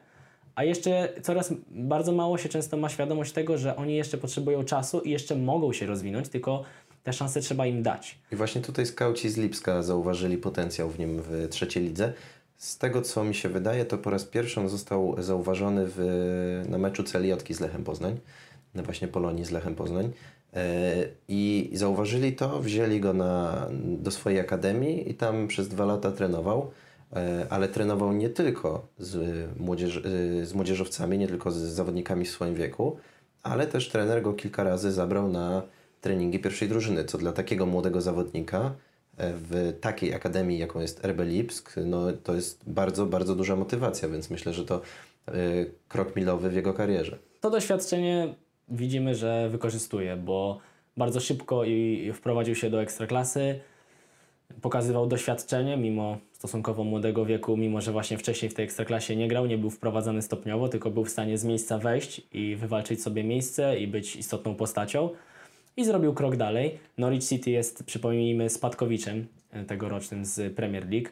a 0.54 0.64
jeszcze 0.64 1.08
coraz 1.22 1.54
bardzo 1.70 2.12
mało 2.12 2.38
się 2.38 2.48
często 2.48 2.76
ma 2.76 2.88
świadomość 2.88 3.32
tego, 3.32 3.58
że 3.58 3.76
oni 3.76 3.96
jeszcze 3.96 4.18
potrzebują 4.18 4.64
czasu 4.64 5.00
i 5.00 5.10
jeszcze 5.10 5.36
mogą 5.36 5.72
się 5.72 5.86
rozwinąć, 5.86 6.28
tylko 6.28 6.64
te 7.02 7.12
szanse 7.12 7.40
trzeba 7.40 7.66
im 7.66 7.82
dać. 7.82 8.18
I 8.32 8.36
właśnie 8.36 8.60
tutaj 8.60 8.86
skauci 8.86 9.30
z 9.30 9.36
Lipska 9.36 9.82
zauważyli 9.82 10.38
potencjał 10.38 10.90
w 10.90 10.98
nim 10.98 11.22
w 11.22 11.48
trzeciej 11.50 11.82
lidze. 11.82 12.12
Z 12.56 12.78
tego, 12.78 13.02
co 13.02 13.24
mi 13.24 13.34
się 13.34 13.48
wydaje, 13.48 13.84
to 13.84 13.98
po 13.98 14.10
raz 14.10 14.24
pierwszy 14.24 14.60
on 14.60 14.68
został 14.68 15.22
zauważony 15.22 15.84
w, 15.86 16.64
na 16.68 16.78
meczu 16.78 17.04
Celiotki 17.04 17.54
z 17.54 17.60
Lechem 17.60 17.84
Poznań, 17.84 18.18
na 18.74 18.82
właśnie 18.82 19.08
Polonii 19.08 19.44
z 19.44 19.50
Lechem 19.50 19.74
Poznań. 19.74 20.12
E, 20.54 20.94
I 21.28 21.70
zauważyli 21.72 22.32
to, 22.32 22.60
wzięli 22.60 23.00
go 23.00 23.12
na, 23.12 23.66
do 23.72 24.10
swojej 24.10 24.40
akademii 24.40 25.10
i 25.10 25.14
tam 25.14 25.48
przez 25.48 25.68
dwa 25.68 25.84
lata 25.84 26.12
trenował. 26.12 26.70
E, 27.16 27.46
Ale 27.50 27.68
trenował 27.68 28.12
nie 28.12 28.28
tylko 28.28 28.86
z, 28.98 29.46
młodzież, 29.60 29.96
e, 29.96 30.46
z 30.46 30.54
młodzieżowcami, 30.54 31.18
nie 31.18 31.28
tylko 31.28 31.50
z 31.50 31.56
zawodnikami 31.56 32.24
w 32.24 32.30
swoim 32.30 32.54
wieku, 32.54 32.96
ale 33.42 33.66
też 33.66 33.88
trener 33.88 34.22
go 34.22 34.32
kilka 34.32 34.64
razy 34.64 34.92
zabrał 34.92 35.28
na 35.28 35.62
treningi 36.00 36.38
pierwszej 36.38 36.68
drużyny, 36.68 37.04
co 37.04 37.18
dla 37.18 37.32
takiego 37.32 37.66
młodego 37.66 38.00
zawodnika 38.00 38.74
e, 39.16 39.32
w 39.34 39.78
takiej 39.80 40.14
akademii, 40.14 40.58
jaką 40.58 40.80
jest 40.80 41.04
RB 41.04 41.20
Lipsk, 41.20 41.76
no, 41.84 42.12
to 42.24 42.34
jest 42.34 42.62
bardzo, 42.66 43.06
bardzo 43.06 43.34
duża 43.34 43.56
motywacja, 43.56 44.08
więc 44.08 44.30
myślę, 44.30 44.52
że 44.52 44.64
to 44.64 44.80
krok 45.88 46.16
milowy 46.16 46.50
w 46.50 46.54
jego 46.54 46.74
karierze. 46.74 47.18
To 47.40 47.50
doświadczenie 47.50 48.34
widzimy, 48.68 49.14
że 49.14 49.48
wykorzystuje, 49.48 50.16
bo 50.16 50.58
bardzo 50.96 51.20
szybko 51.20 51.64
i 51.64 52.12
wprowadził 52.14 52.54
się 52.54 52.70
do 52.70 52.82
ekstraklasy. 52.82 53.60
Pokazywał 54.60 55.06
doświadczenie, 55.06 55.76
mimo 55.76 56.18
stosunkowo 56.40 56.84
młodego 56.84 57.26
wieku, 57.26 57.56
mimo 57.56 57.80
że 57.80 57.92
właśnie 57.92 58.18
wcześniej 58.18 58.50
w 58.50 58.54
tej 58.54 58.64
ekstraklasie 58.64 59.16
nie 59.16 59.28
grał, 59.28 59.46
nie 59.46 59.58
był 59.58 59.70
wprowadzany 59.70 60.22
stopniowo, 60.22 60.68
tylko 60.68 60.90
był 60.90 61.04
w 61.04 61.10
stanie 61.10 61.38
z 61.38 61.44
miejsca 61.44 61.78
wejść 61.78 62.22
i 62.32 62.56
wywalczyć 62.56 63.02
sobie 63.02 63.24
miejsce 63.24 63.78
i 63.78 63.86
być 63.86 64.16
istotną 64.16 64.54
postacią. 64.54 65.10
I 65.76 65.84
zrobił 65.84 66.14
krok 66.14 66.36
dalej. 66.36 66.78
Norwich 66.98 67.24
City 67.24 67.50
jest, 67.50 67.84
przypomnijmy, 67.84 68.50
spadkowiczem 68.50 69.26
e, 69.50 69.64
tegorocznym 69.64 70.24
z 70.24 70.54
Premier 70.56 70.90
League, 70.90 71.08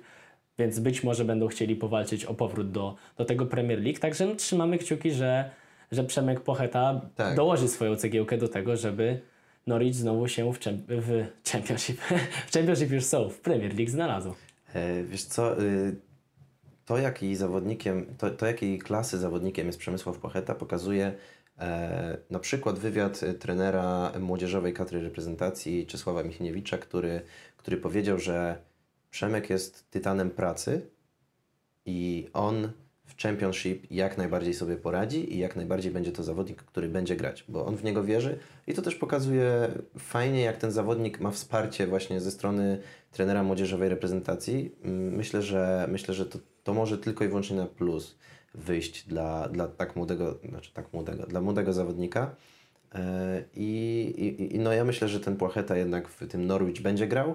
więc 0.59 0.79
być 0.79 1.05
może 1.05 1.25
będą 1.25 1.49
chcieli 1.49 1.77
powalczyć 1.77 2.25
o 2.25 2.35
powrót 2.35 2.71
do, 2.71 2.97
do 3.17 3.25
tego 3.25 3.47
Premier 3.47 3.83
League. 3.83 3.99
Także 3.99 4.27
no, 4.27 4.35
trzymamy 4.35 4.79
kciuki, 4.79 5.11
że, 5.11 5.51
że 5.93 6.05
Przemek 6.05 6.41
Pocheta 6.41 7.01
Tak. 7.17 7.37
dołoży 7.37 7.69
swoją 7.69 7.97
cegiełkę 7.97 8.39
do 8.39 8.49
tego, 8.49 8.77
żeby 8.77 9.21
Norwich 9.67 9.95
znowu 9.95 10.29
się 10.29 10.53
w, 10.53 10.59
w 10.89 11.27
Championship, 11.53 12.01
w 12.49 12.53
Championship 12.53 12.91
już 12.91 13.05
są, 13.05 13.29
w 13.29 13.41
Premier 13.41 13.77
League 13.77 13.91
znalazł. 13.91 14.35
E, 14.75 15.05
Wiesz 15.05 15.25
co, 15.25 15.63
y, 15.63 15.97
to 16.85 16.99
jaki 16.99 17.37
zawodnikiem, 17.37 18.15
to, 18.19 18.31
to 18.31 18.47
jakiej 18.47 18.79
klasy 18.79 19.19
zawodnikiem 19.19 19.67
jest 19.67 19.79
Przemysław 19.79 20.19
Pocheta 20.19 20.55
pokazuje 20.55 21.13
e, 21.59 22.19
na 22.31 22.39
przykład 22.39 22.79
wywiad 22.79 23.23
e, 23.23 23.35
trenera 23.35 24.13
młodzieżowej 24.21 24.75
kadry 24.75 25.03
reprezentacji 25.03 25.87
Czesława 25.87 26.23
Michniewicza, 26.23 26.79
który, 26.79 27.21
który 27.57 27.77
powiedział, 27.77 28.19
że 28.19 28.59
Przemek 29.11 29.51
jest 29.51 29.91
tytanem 29.91 30.31
pracy 30.31 30.91
i 31.87 32.29
on 32.33 32.73
w 33.09 33.23
Championship 33.23 33.91
jak 33.91 34.19
najbardziej 34.19 34.55
sobie 34.55 34.77
poradzi 34.77 35.35
i 35.35 35.39
jak 35.39 35.57
najbardziej 35.57 35.93
będzie 35.93 36.13
to 36.13 36.23
zawodnik, 36.23 36.63
który 36.63 36.89
będzie 36.89 37.17
grać, 37.17 37.45
bo 37.49 37.67
on 37.67 37.77
w 37.77 37.85
niego 37.85 38.05
wierzy 38.05 38.39
i 38.67 38.75
to 38.75 38.83
też 38.83 38.95
pokazuje 38.95 39.69
fajnie, 39.99 40.41
jak 40.41 40.57
ten 40.57 40.71
zawodnik 40.71 41.21
ma 41.21 41.31
wsparcie 41.31 41.87
właśnie 41.87 42.21
ze 42.21 42.31
strony 42.31 42.79
trenera 43.13 43.43
młodzieżowej 43.43 43.89
reprezentacji. 43.89 44.73
Mm, 44.85 45.15
Myślę, 45.17 45.43
że 45.43 45.87
myślę, 45.91 46.15
że 46.15 46.27
to, 46.27 46.39
to 46.65 46.75
może 46.75 46.99
tylko 46.99 47.25
i 47.25 47.29
wyłącznie 47.29 47.57
na 47.57 47.67
plus 47.67 48.19
wyjść 48.55 49.09
dla, 49.09 49.49
dla 49.49 49.69
tak 49.69 49.97
młodego, 49.97 50.39
znaczy 50.49 50.73
tak 50.75 50.93
młodego, 50.93 51.27
dla 51.27 51.41
młodego 51.41 51.73
zawodnika. 51.73 52.35
E, 52.95 53.45
I, 53.55 53.67
i, 54.19 54.57
I 54.57 54.59
no 54.59 54.73
ja 54.73 54.85
myślę, 54.85 55.09
że 55.09 55.21
ten 55.21 55.37
Płacheta 55.37 55.77
jednak 55.77 56.09
w 56.09 56.29
tym 56.29 56.47
Norwich 56.47 56.83
będzie 56.83 57.07
grał. 57.07 57.35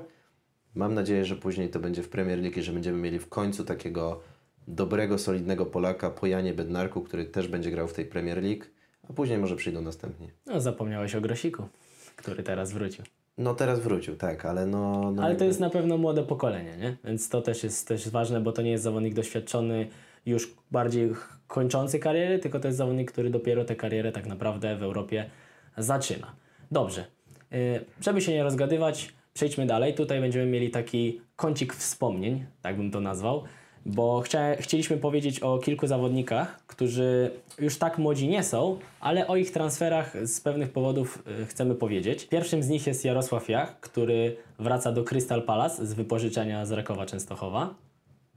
Mam 0.76 0.94
nadzieję, 0.94 1.26
że 1.26 1.36
później 1.36 1.70
to 1.70 1.80
będzie 1.80 2.04
w 2.04 2.10
Premier 2.10 2.40
League 2.40 2.62
że 2.62 2.72
będziemy 2.72 2.98
mieli 2.98 3.20
w 3.20 3.30
końcu 3.30 3.64
takiego 3.64 4.22
dobrego, 4.68 5.18
solidnego 5.18 5.66
Polaka 5.66 6.10
po 6.10 6.28
Janie 6.28 6.54
Bednarku, 6.54 7.02
który 7.02 7.26
też 7.26 7.48
będzie 7.48 7.72
grał 7.72 7.88
w 7.88 7.94
tej 7.94 8.06
Premier 8.06 8.44
League, 8.44 8.64
a 9.10 9.14
później 9.14 9.38
może 9.38 9.56
przyjdą 9.56 9.82
następni. 9.82 10.28
No, 10.46 10.62
zapomniałeś 10.62 11.16
o 11.16 11.22
Grosiku, 11.22 11.68
który 12.16 12.44
teraz 12.44 12.72
wrócił. 12.72 13.06
No 13.38 13.56
teraz 13.56 13.80
wrócił, 13.80 14.16
tak, 14.16 14.46
ale 14.46 14.68
no... 14.68 15.12
no 15.12 15.24
Ale 15.24 15.36
to 15.36 15.46
jest 15.46 15.60
na 15.60 15.70
pewno 15.70 15.98
młode 15.98 16.24
pokolenie, 16.24 16.78
nie? 16.78 16.98
Więc 17.04 17.30
to 17.30 17.42
też 17.42 17.64
jest 17.64 17.88
też 17.88 18.10
ważne, 18.10 18.42
bo 18.42 18.52
to 18.52 18.62
nie 18.62 18.72
jest 18.72 18.84
zawodnik 18.84 19.14
doświadczony, 19.14 19.88
już 20.26 20.54
bardziej 20.72 21.10
kończący 21.48 22.00
karierę, 22.00 22.40
tylko 22.40 22.60
to 22.60 22.68
jest 22.68 22.78
zawodnik, 22.78 23.12
który 23.12 23.30
dopiero 23.30 23.66
tę 23.66 23.76
karierę 23.76 24.12
tak 24.12 24.26
naprawdę 24.26 24.76
w 24.76 24.84
Europie 24.84 25.30
zaczyna. 25.78 26.36
Dobrze. 26.72 27.06
Yy, 27.52 27.86
Żeby 28.02 28.22
się 28.22 28.32
nie 28.32 28.44
rozgadywać, 28.44 29.14
przejdźmy 29.34 29.66
dalej. 29.66 29.94
Tutaj 29.94 30.22
będziemy 30.22 30.46
mieli 30.46 30.70
taki 30.72 31.22
kącik 31.36 31.74
wspomnień, 31.74 32.46
tak 32.62 32.78
bym 32.78 32.92
to 32.92 33.02
nazwał, 33.02 33.44
bo 33.86 34.22
chcia, 34.22 34.56
chcieliśmy 34.56 34.98
powiedzieć 34.98 35.40
o 35.40 35.60
kilku 35.60 35.88
zawodnikach, 35.88 36.66
którzy 36.68 37.32
już 37.60 37.78
tak 37.78 37.98
młodzi 37.98 38.28
nie 38.28 38.44
są, 38.44 38.80
ale 39.00 39.28
o 39.28 39.36
ich 39.36 39.52
transferach 39.52 40.28
z 40.28 40.42
pewnych 40.42 40.72
powodów 40.72 41.24
y, 41.42 41.46
chcemy 41.46 41.76
powiedzieć. 41.76 42.28
Pierwszym 42.28 42.64
z 42.64 42.70
nich 42.70 42.88
jest 42.88 43.06
Jarosław 43.06 43.50
Jach, 43.50 43.80
który 43.80 44.38
wraca 44.60 44.92
do 44.92 45.04
Crystal 45.04 45.44
Palace 45.44 45.86
z 45.86 45.94
wypożyczenia 45.94 46.66
z 46.66 46.72
Rakowa 46.72 47.06
Częstochowa. 47.06 47.76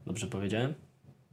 Dobrze 0.06 0.26
powiedziałem? 0.26 0.74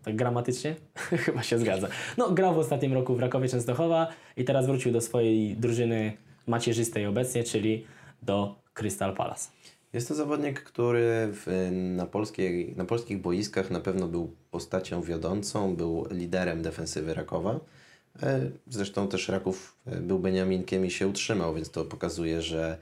Tak 0.03 0.15
gramatycznie? 0.15 0.75
Chyba 1.25 1.43
się 1.43 1.59
zgadza. 1.59 1.87
No, 2.17 2.31
grał 2.31 2.53
w 2.53 2.57
ostatnim 2.57 2.93
roku 2.93 3.15
w 3.15 3.19
Rakowie 3.19 3.49
Częstochowa 3.49 4.07
i 4.37 4.43
teraz 4.43 4.65
wrócił 4.65 4.91
do 4.91 5.01
swojej 5.01 5.55
drużyny 5.55 6.13
macierzystej 6.47 7.05
obecnie, 7.05 7.43
czyli 7.43 7.85
do 8.21 8.55
Crystal 8.73 9.15
Palace. 9.15 9.49
Jest 9.93 10.07
to 10.07 10.15
zawodnik, 10.15 10.63
który 10.63 11.29
w, 11.31 11.69
na, 11.71 12.05
polskiej, 12.05 12.73
na 12.75 12.85
polskich 12.85 13.21
boiskach 13.21 13.71
na 13.71 13.79
pewno 13.79 14.07
był 14.07 14.35
postacią 14.51 15.01
wiodącą, 15.01 15.75
był 15.75 16.07
liderem 16.11 16.61
defensywy 16.61 17.13
Rakowa. 17.13 17.59
E, 18.23 18.41
Zresztą 18.67 19.07
też 19.07 19.29
Raków 19.29 19.77
e, 19.85 19.95
był 19.95 20.19
Beniaminkiem 20.19 20.85
i 20.85 20.91
się 20.91 21.07
utrzymał, 21.07 21.55
więc 21.55 21.71
to 21.71 21.85
pokazuje, 21.85 22.41
że 22.41 22.77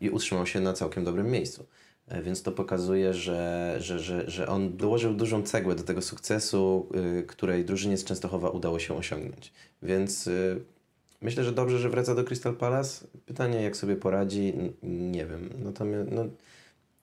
i 0.00 0.10
utrzymał 0.10 0.46
się 0.46 0.60
na 0.60 0.72
całkiem 0.72 1.04
dobrym 1.04 1.30
miejscu. 1.30 1.66
E, 2.08 2.22
Więc 2.22 2.42
to 2.42 2.52
pokazuje, 2.52 3.14
że, 3.14 3.76
że, 3.80 3.98
że, 3.98 4.30
że 4.30 4.48
on 4.48 4.76
dołożył 4.76 5.14
dużą 5.14 5.42
cegłę 5.42 5.74
do 5.74 5.82
tego 5.82 6.02
sukcesu, 6.02 6.88
której 7.26 7.64
drużynie 7.64 7.98
z 7.98 8.04
Częstochowa 8.04 8.50
udało 8.50 8.78
się 8.78 8.96
osiągnąć. 8.96 9.52
Więc 9.82 10.30
myślę, 11.20 11.44
że 11.44 11.52
dobrze, 11.52 11.78
że 11.78 11.88
wraca 11.88 12.14
do 12.14 12.24
Crystal 12.24 12.56
Palace. 12.56 13.06
Pytanie, 13.26 13.62
jak 13.62 13.76
sobie 13.76 13.96
poradzi, 13.96 14.52
nie 14.82 15.26
wiem. 15.26 15.50
Natomiast 15.64 16.10
no, 16.10 16.24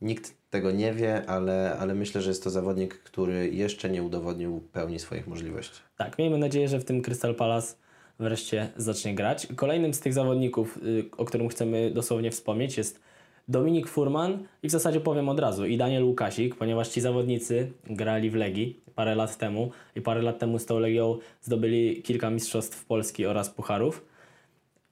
nikt 0.01 0.33
tego 0.49 0.71
nie 0.71 0.93
wie, 0.93 1.29
ale, 1.29 1.77
ale 1.79 1.95
myślę, 1.95 2.21
że 2.21 2.29
jest 2.29 2.43
to 2.43 2.49
zawodnik, 2.49 2.97
który 2.97 3.49
jeszcze 3.49 3.89
nie 3.89 4.03
udowodnił 4.03 4.61
pełni 4.71 4.99
swoich 4.99 5.27
możliwości. 5.27 5.81
Tak, 5.97 6.19
miejmy 6.19 6.37
nadzieję, 6.37 6.67
że 6.67 6.79
w 6.79 6.85
tym 6.85 7.01
Crystal 7.01 7.35
Palace 7.35 7.75
wreszcie 8.19 8.71
zacznie 8.77 9.15
grać. 9.15 9.47
Kolejnym 9.55 9.93
z 9.93 9.99
tych 9.99 10.13
zawodników, 10.13 10.77
y, 10.77 11.05
o 11.17 11.25
którym 11.25 11.49
chcemy 11.49 11.91
dosłownie 11.91 12.31
wspomnieć, 12.31 12.77
jest 12.77 12.99
Dominik 13.47 13.87
Furman 13.87 14.47
i 14.63 14.67
w 14.67 14.71
zasadzie 14.71 14.99
powiem 14.99 15.29
od 15.29 15.39
razu 15.39 15.65
i 15.65 15.77
Daniel 15.77 16.03
Łukasik, 16.03 16.55
ponieważ 16.55 16.89
ci 16.89 17.01
zawodnicy 17.01 17.71
grali 17.89 18.29
w 18.29 18.35
Legii 18.35 18.79
parę 18.95 19.15
lat 19.15 19.37
temu 19.37 19.71
i 19.95 20.01
parę 20.01 20.21
lat 20.21 20.39
temu 20.39 20.59
z 20.59 20.65
tą 20.65 20.79
Legią 20.79 21.17
zdobyli 21.41 22.01
kilka 22.01 22.29
mistrzostw 22.29 22.85
Polski 22.85 23.25
oraz 23.25 23.49
pucharów 23.49 24.05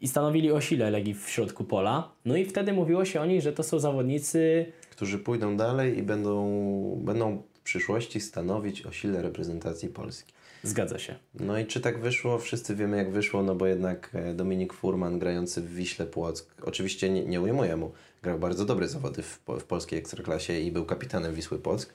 i 0.02 0.08
stanowili 0.08 0.52
o 0.52 0.62
sile 0.62 0.92
Legii 0.92 1.14
w 1.14 1.30
środku 1.30 1.64
pola. 1.64 2.12
No 2.26 2.38
i 2.38 2.46
wtedy 2.46 2.74
mówiło 2.74 3.06
się 3.06 3.22
o 3.22 3.26
nich, 3.26 3.42
że 3.42 3.54
to 3.54 3.64
są 3.64 3.80
zawodnicy 3.80 4.66
Którzy 4.92 5.20
pójdą 5.20 5.58
dalej 5.58 5.98
i 5.98 6.04
będą, 6.04 7.02
będą 7.02 7.44
przyszłości 7.64 8.20
stanowić 8.20 8.86
o 8.86 8.92
sile 8.92 9.22
reprezentacji 9.22 9.90
Polski. 9.90 10.34
Zgadza 10.64 11.00
się. 11.00 11.16
No 11.40 11.60
i 11.60 11.66
czy 11.66 11.82
tak 11.82 12.00
wyszło? 12.00 12.40
Wszyscy 12.40 12.76
wiemy 12.76 12.98
jak 12.98 13.12
wyszło, 13.12 13.44
no 13.44 13.56
bo 13.56 13.68
jednak 13.68 14.10
e, 14.14 14.34
Dominik 14.34 14.74
Furman 14.74 15.20
grający 15.20 15.62
w 15.62 15.74
Wiśle 15.74 16.06
Płock, 16.06 16.56
oczywiście 16.62 17.10
nie, 17.10 17.26
nie 17.26 17.42
ujmuję 17.42 17.76
mu, 17.76 17.92
grał 18.24 18.40
bardzo 18.40 18.66
dobre 18.66 18.88
zawody 18.88 19.22
w, 19.22 19.40
w 19.60 19.64
polskiej 19.64 20.00
ekstraklasie 20.00 20.60
i 20.60 20.72
był 20.72 20.86
kapitanem 20.86 21.36
Wisły 21.36 21.60
Płock. 21.60 21.94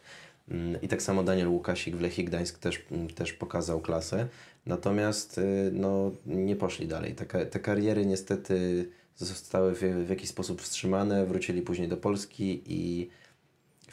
Mm, 0.50 0.80
I 0.82 0.88
tak 0.88 1.02
samo 1.02 1.22
Daniel 1.22 1.48
Łukasik 1.48 1.96
w 1.96 2.00
Lechii 2.00 2.24
Gdańsk 2.24 2.58
też, 2.58 2.84
mm, 2.90 3.08
też 3.08 3.32
pokazał 3.32 3.80
klasę. 3.80 4.28
Natomiast 4.66 5.38
y, 5.38 5.70
no, 5.72 6.10
nie 6.26 6.56
poszli 6.56 6.88
dalej. 6.88 7.14
Te, 7.14 7.46
te 7.46 7.60
kariery 7.60 8.06
niestety 8.06 8.88
zostały 9.16 9.74
w, 9.74 9.80
w 9.80 10.10
jakiś 10.10 10.28
sposób 10.28 10.62
wstrzymane, 10.62 11.26
wrócili 11.26 11.62
później 11.62 11.88
do 11.88 11.96
Polski 11.96 12.62
i 12.66 13.08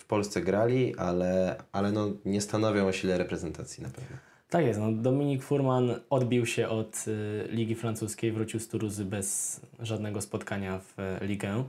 w 0.06 0.08
Polsce 0.08 0.42
grali, 0.42 0.96
ale, 0.96 1.56
ale 1.72 1.92
no, 1.92 2.08
nie 2.26 2.42
stanowią 2.42 2.88
o 2.88 2.92
sile 2.92 3.18
reprezentacji 3.18 3.84
na 3.84 3.90
pewno. 3.90 4.18
Tak 4.50 4.66
jest. 4.66 4.80
No, 4.80 4.92
Dominik 4.92 5.44
Furman 5.44 6.00
odbił 6.10 6.46
się 6.46 6.70
od 6.70 7.06
y, 7.08 7.48
Ligi 7.50 7.76
Francuskiej, 7.76 8.32
wrócił 8.32 8.60
z 8.60 8.68
Turuzy 8.68 9.06
bez 9.06 9.62
żadnego 9.80 10.22
spotkania 10.22 10.80
w 10.80 11.00
y, 11.00 11.26
Ligę. 11.26 11.64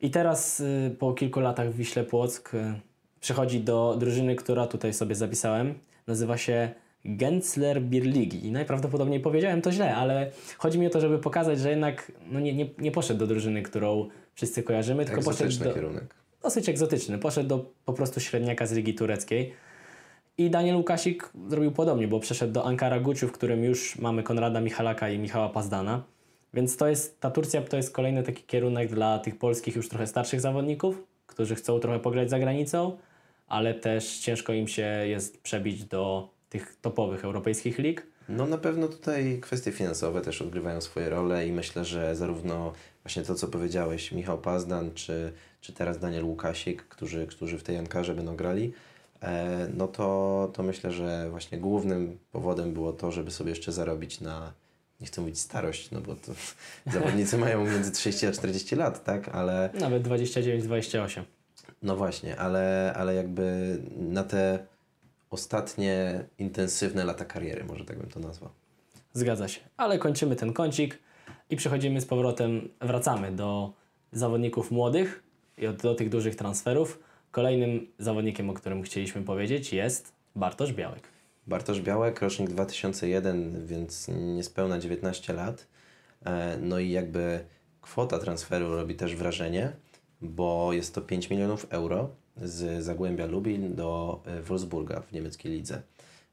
I 0.00 0.10
teraz 0.10 0.60
y, 0.60 0.96
po 0.98 1.12
kilku 1.12 1.40
latach 1.40 1.70
w 1.70 1.76
Wiśle 1.76 2.04
Płock 2.04 2.54
y, 2.54 2.80
przechodzi 3.20 3.60
do 3.60 3.96
drużyny, 3.98 4.36
która 4.36 4.66
tutaj 4.66 4.94
sobie 4.94 5.14
zapisałem. 5.14 5.74
Nazywa 6.06 6.36
się 6.36 6.70
Gensler 7.04 7.82
Birligi. 7.82 8.46
I 8.46 8.52
najprawdopodobniej 8.52 9.20
powiedziałem 9.20 9.62
to 9.62 9.72
źle, 9.72 9.96
ale 9.96 10.30
chodzi 10.58 10.78
mi 10.78 10.86
o 10.86 10.90
to, 10.90 11.00
żeby 11.00 11.18
pokazać, 11.18 11.58
że 11.60 11.70
jednak 11.70 12.12
no 12.30 12.40
nie, 12.40 12.52
nie, 12.54 12.70
nie 12.78 12.92
poszedł 12.92 13.20
do 13.20 13.26
drużyny, 13.26 13.62
którą 13.62 14.08
wszyscy 14.34 14.62
kojarzymy, 14.62 15.04
tylko 15.04 15.22
poszedł 15.22 15.64
do, 15.64 15.74
kierunek. 15.74 16.19
Dosyć 16.42 16.68
egzotyczny. 16.68 17.18
Poszedł 17.18 17.48
do 17.48 17.72
po 17.84 17.92
prostu 17.92 18.20
średniaka 18.20 18.66
z 18.66 18.72
Ligi 18.72 18.94
Tureckiej. 18.94 19.54
I 20.38 20.50
Daniel 20.50 20.76
Łukasik 20.76 21.30
zrobił 21.48 21.72
podobnie, 21.72 22.08
bo 22.08 22.20
przeszedł 22.20 22.52
do 22.52 22.64
Ankara 22.64 23.00
Guciu, 23.00 23.28
w 23.28 23.32
którym 23.32 23.64
już 23.64 23.98
mamy 23.98 24.22
Konrada 24.22 24.60
Michalaka 24.60 25.10
i 25.10 25.18
Michała 25.18 25.48
Pazdana. 25.48 26.04
Więc 26.54 26.76
to 26.76 26.88
jest, 26.88 27.20
ta 27.20 27.30
Turcja 27.30 27.62
to 27.62 27.76
jest 27.76 27.92
kolejny 27.92 28.22
taki 28.22 28.42
kierunek 28.42 28.90
dla 28.90 29.18
tych 29.18 29.38
polskich 29.38 29.76
już 29.76 29.88
trochę 29.88 30.06
starszych 30.06 30.40
zawodników, 30.40 31.04
którzy 31.26 31.54
chcą 31.54 31.80
trochę 31.80 31.98
pograć 31.98 32.30
za 32.30 32.38
granicą, 32.38 32.98
ale 33.48 33.74
też 33.74 34.18
ciężko 34.18 34.52
im 34.52 34.68
się 34.68 34.86
jest 35.06 35.42
przebić 35.42 35.84
do 35.84 36.28
tych 36.48 36.76
topowych 36.80 37.24
europejskich 37.24 37.78
lig. 37.78 38.06
No 38.28 38.46
na 38.46 38.58
pewno 38.58 38.88
tutaj 38.88 39.38
kwestie 39.40 39.72
finansowe 39.72 40.20
też 40.20 40.42
odgrywają 40.42 40.80
swoje 40.80 41.08
role 41.08 41.46
i 41.46 41.52
myślę, 41.52 41.84
że 41.84 42.16
zarówno 42.16 42.72
właśnie 43.04 43.22
to, 43.22 43.34
co 43.34 43.48
powiedziałeś, 43.48 44.12
Michał 44.12 44.38
Pazdan, 44.38 44.90
czy, 44.94 45.32
czy 45.60 45.72
teraz 45.72 45.98
Daniel 45.98 46.24
Łukasik, 46.24 46.82
którzy, 46.82 47.26
którzy 47.26 47.58
w 47.58 47.62
tej 47.62 47.76
Ankarze 47.76 48.14
będą 48.14 48.36
grali, 48.36 48.72
e, 49.22 49.68
no 49.74 49.88
to, 49.88 50.50
to 50.54 50.62
myślę, 50.62 50.92
że 50.92 51.30
właśnie 51.30 51.58
głównym 51.58 52.18
powodem 52.32 52.72
było 52.72 52.92
to, 52.92 53.12
żeby 53.12 53.30
sobie 53.30 53.50
jeszcze 53.50 53.72
zarobić 53.72 54.20
na, 54.20 54.52
nie 55.00 55.06
chcę 55.06 55.20
mówić 55.20 55.38
starość, 55.38 55.90
no 55.90 56.00
bo 56.00 56.14
to 56.14 56.32
zawodnicy 56.92 57.38
mają 57.38 57.64
między 57.64 57.92
30 57.92 58.26
a 58.26 58.32
40 58.32 58.76
lat, 58.76 59.04
tak, 59.04 59.28
ale 59.28 59.70
Nawet 59.74 60.02
29-28. 60.02 61.22
no 61.82 61.96
właśnie, 61.96 62.36
ale, 62.36 62.94
ale 62.96 63.14
jakby 63.14 63.78
na 63.96 64.24
te 64.24 64.66
ostatnie 65.30 66.24
intensywne 66.38 67.04
lata 67.04 67.24
kariery, 67.24 67.64
może 67.64 67.84
tak 67.84 67.98
bym 67.98 68.10
to 68.10 68.20
nazwał. 68.20 68.50
Zgadza 69.12 69.48
się. 69.48 69.60
Ale 69.76 69.98
kończymy 69.98 70.36
ten 70.36 70.52
kącik 70.52 70.98
i 71.50 71.56
przechodzimy 71.56 72.00
z 72.00 72.06
powrotem, 72.06 72.68
wracamy 72.80 73.32
do 73.32 73.72
zawodników 74.12 74.70
młodych 74.70 75.22
i 75.58 75.68
do 75.82 75.94
tych 75.94 76.08
dużych 76.08 76.36
transferów. 76.36 77.00
Kolejnym 77.30 77.86
zawodnikiem, 77.98 78.50
o 78.50 78.54
którym 78.54 78.82
chcieliśmy 78.82 79.22
powiedzieć 79.22 79.72
jest 79.72 80.12
Bartosz 80.36 80.72
Białek. 80.72 81.02
Bartosz 81.46 81.80
Białek, 81.80 82.22
rocznik 82.22 82.50
2001, 82.50 83.66
więc 83.66 84.08
niespełna 84.08 84.78
19 84.78 85.32
lat. 85.32 85.66
E, 86.24 86.58
No 86.62 86.78
i 86.78 86.90
jakby 86.90 87.44
kwota 87.80 88.18
transferu 88.18 88.74
robi 88.76 88.94
też 88.94 89.16
wrażenie, 89.16 89.72
bo 90.20 90.72
jest 90.72 90.94
to 90.94 91.00
5 91.00 91.30
milionów 91.30 91.66
euro 91.70 92.10
z 92.36 92.84
Zagłębia 92.84 93.26
Lubin 93.26 93.74
do 93.74 94.22
e, 94.26 94.42
Wolfsburga 94.42 95.00
w 95.00 95.12
niemieckiej 95.12 95.52
lidze. 95.52 95.82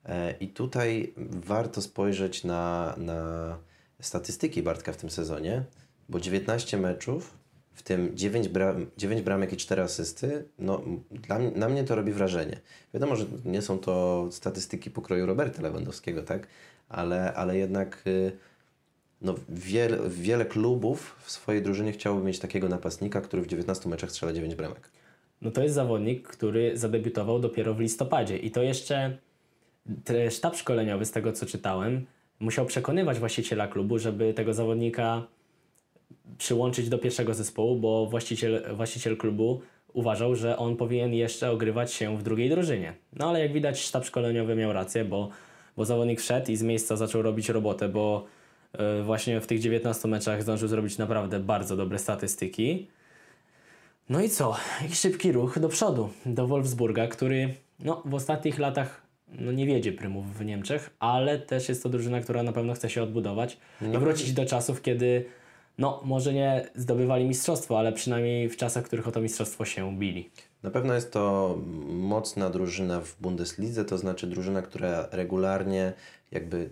E, 0.05 0.31
I 0.31 0.47
tutaj 0.47 1.13
warto 1.31 1.81
spojrzeć 1.81 2.43
na, 2.43 2.93
na 2.97 3.57
statystyki 4.01 4.63
Bartka 4.63 4.91
w 4.93 4.97
tym 4.97 5.09
sezonie, 5.09 5.63
bo 6.09 6.19
19 6.19 6.77
meczów, 6.77 7.37
w 7.73 7.83
tym 7.83 8.17
9, 8.17 8.47
bram, 8.47 8.85
9 8.97 9.21
bramek 9.21 9.53
i 9.53 9.57
4 9.57 9.81
asysty, 9.81 10.45
no 10.59 10.81
dla, 11.11 11.39
na 11.39 11.69
mnie 11.69 11.83
to 11.83 11.95
robi 11.95 12.11
wrażenie. 12.11 12.59
Wiadomo, 12.93 13.15
że 13.15 13.25
nie 13.45 13.61
są 13.61 13.79
to 13.79 14.27
statystyki 14.31 14.91
pokroju 14.91 15.25
Roberta 15.25 15.61
Lewandowskiego, 15.61 16.23
tak? 16.23 16.47
Ale, 16.89 17.33
ale 17.33 17.57
jednak 17.57 18.03
y, 18.07 18.31
no, 19.21 19.35
wiele, 19.49 20.09
wiele 20.09 20.45
klubów 20.45 21.15
w 21.19 21.31
swojej 21.31 21.61
drużynie 21.61 21.91
chciałoby 21.91 22.23
mieć 22.23 22.39
takiego 22.39 22.69
napastnika, 22.69 23.21
który 23.21 23.41
w 23.41 23.47
19 23.47 23.89
meczach 23.89 24.11
strzela 24.11 24.33
9 24.33 24.55
bramek. 24.55 24.91
No 25.41 25.51
to 25.51 25.63
jest 25.63 25.75
zawodnik, 25.75 26.27
który 26.27 26.77
zadebiutował 26.77 27.39
dopiero 27.39 27.73
w 27.73 27.79
listopadzie 27.79 28.37
i 28.37 28.51
to 28.51 28.63
jeszcze 28.63 29.17
tre- 30.03 30.31
sztab 30.31 30.55
szkoleniowy, 30.55 31.05
z 31.05 31.11
tego 31.11 31.33
co 31.33 31.45
czytałem, 31.45 32.05
musiał 32.39 32.65
przekonywać 32.65 33.19
właściciela 33.19 33.67
klubu, 33.67 33.99
żeby 33.99 34.33
tego 34.33 34.53
zawodnika 34.53 35.27
przyłączyć 36.37 36.89
do 36.89 36.97
pierwszego 36.97 37.33
zespołu, 37.33 37.75
bo 37.75 38.05
właściciel, 38.05 38.63
właściciel 38.75 39.17
klubu 39.17 39.61
uważał, 39.93 40.35
że 40.35 40.57
on 40.57 40.75
powinien 40.75 41.13
jeszcze 41.13 41.51
ogrywać 41.51 41.93
się 41.93 42.17
w 42.17 42.23
drugiej 42.23 42.49
drużynie. 42.49 42.93
No 43.13 43.29
ale 43.29 43.39
jak 43.39 43.53
widać 43.53 43.79
sztab 43.79 44.05
szkoleniowy 44.05 44.55
miał 44.55 44.73
rację, 44.73 45.05
bo, 45.05 45.29
bo 45.77 45.85
zawodnik 45.85 46.21
wszedł 46.21 46.51
i 46.51 46.55
z 46.55 46.63
miejsca 46.63 46.95
zaczął 46.95 47.21
robić 47.21 47.49
robotę, 47.49 47.89
bo 47.89 48.25
y, 48.99 49.03
właśnie 49.03 49.41
w 49.41 49.47
tych 49.47 49.59
19 49.59 50.07
meczach 50.07 50.43
zdążył 50.43 50.67
zrobić 50.67 50.97
naprawdę 50.97 51.39
bardzo 51.39 51.77
dobre 51.77 51.99
statystyki. 51.99 52.87
No 54.09 54.21
i 54.21 54.29
co? 54.29 54.55
I 54.91 54.95
szybki 54.95 55.31
ruch 55.31 55.59
do 55.59 55.69
przodu, 55.69 56.09
do 56.25 56.47
Wolfsburga, 56.47 57.07
który 57.07 57.53
no, 57.79 58.01
w 58.05 58.13
ostatnich 58.13 58.59
latach 58.59 59.06
no, 59.27 59.51
nie 59.51 59.65
wiedzie 59.65 59.91
prymów 59.91 60.37
w 60.37 60.45
Niemczech, 60.45 60.89
ale 60.99 61.39
też 61.39 61.69
jest 61.69 61.83
to 61.83 61.89
drużyna, 61.89 62.21
która 62.21 62.43
na 62.43 62.51
pewno 62.51 62.73
chce 62.73 62.89
się 62.89 63.03
odbudować 63.03 63.57
i 63.93 63.97
wrócić 63.97 64.33
do 64.33 64.45
czasów, 64.45 64.81
kiedy 64.81 65.25
no, 65.77 66.01
może 66.05 66.33
nie 66.33 66.69
zdobywali 66.75 67.25
mistrzostwo, 67.25 67.79
ale 67.79 67.93
przynajmniej 67.93 68.49
w 68.49 68.57
czasach, 68.57 68.83
w 68.83 68.87
których 68.87 69.07
o 69.07 69.11
to 69.11 69.21
mistrzostwo 69.21 69.65
się 69.65 69.97
bili. 69.97 70.29
Na 70.63 70.71
pewno 70.71 70.93
jest 70.93 71.13
to 71.13 71.57
mocna 71.87 72.49
drużyna 72.49 73.01
w 73.01 73.21
Bundeslidze, 73.21 73.85
to 73.85 73.97
znaczy 73.97 74.27
drużyna, 74.27 74.61
która 74.61 75.07
regularnie 75.11 75.93
jakby 76.31 76.69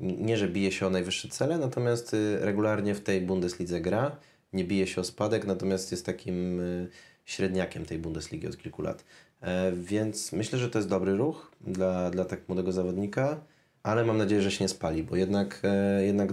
nie, 0.00 0.36
że 0.36 0.48
bije 0.48 0.72
się 0.72 0.86
o 0.86 0.90
najwyższe 0.90 1.28
cele, 1.28 1.58
natomiast 1.58 2.14
y, 2.14 2.38
regularnie 2.40 2.94
w 2.94 3.00
tej 3.00 3.20
Bundeslidze 3.20 3.80
gra, 3.80 4.16
nie 4.52 4.64
bije 4.64 4.86
się 4.86 5.00
o 5.00 5.04
spadek, 5.04 5.46
natomiast 5.46 5.90
jest 5.90 6.06
takim 6.06 6.60
y, 6.60 6.88
średniakiem 7.24 7.84
tej 7.84 7.98
Bundesligi 7.98 8.46
od 8.46 8.56
kilku 8.56 8.82
lat. 8.82 9.04
E, 9.40 9.72
Więc 9.72 10.32
myślę, 10.32 10.58
że 10.58 10.70
to 10.70 10.78
jest 10.78 10.88
dobry 10.88 11.16
ruch 11.16 11.52
dla, 11.60 12.10
dla 12.10 12.24
tak 12.24 12.48
młodego 12.48 12.72
zawodnika, 12.72 13.40
ale 13.82 14.04
mam 14.04 14.18
nadzieję, 14.18 14.42
że 14.42 14.50
się 14.50 14.64
nie 14.64 14.68
spali, 14.68 15.02
bo 15.02 15.16
jednak, 15.16 15.60
e, 15.64 16.04
jednak 16.06 16.32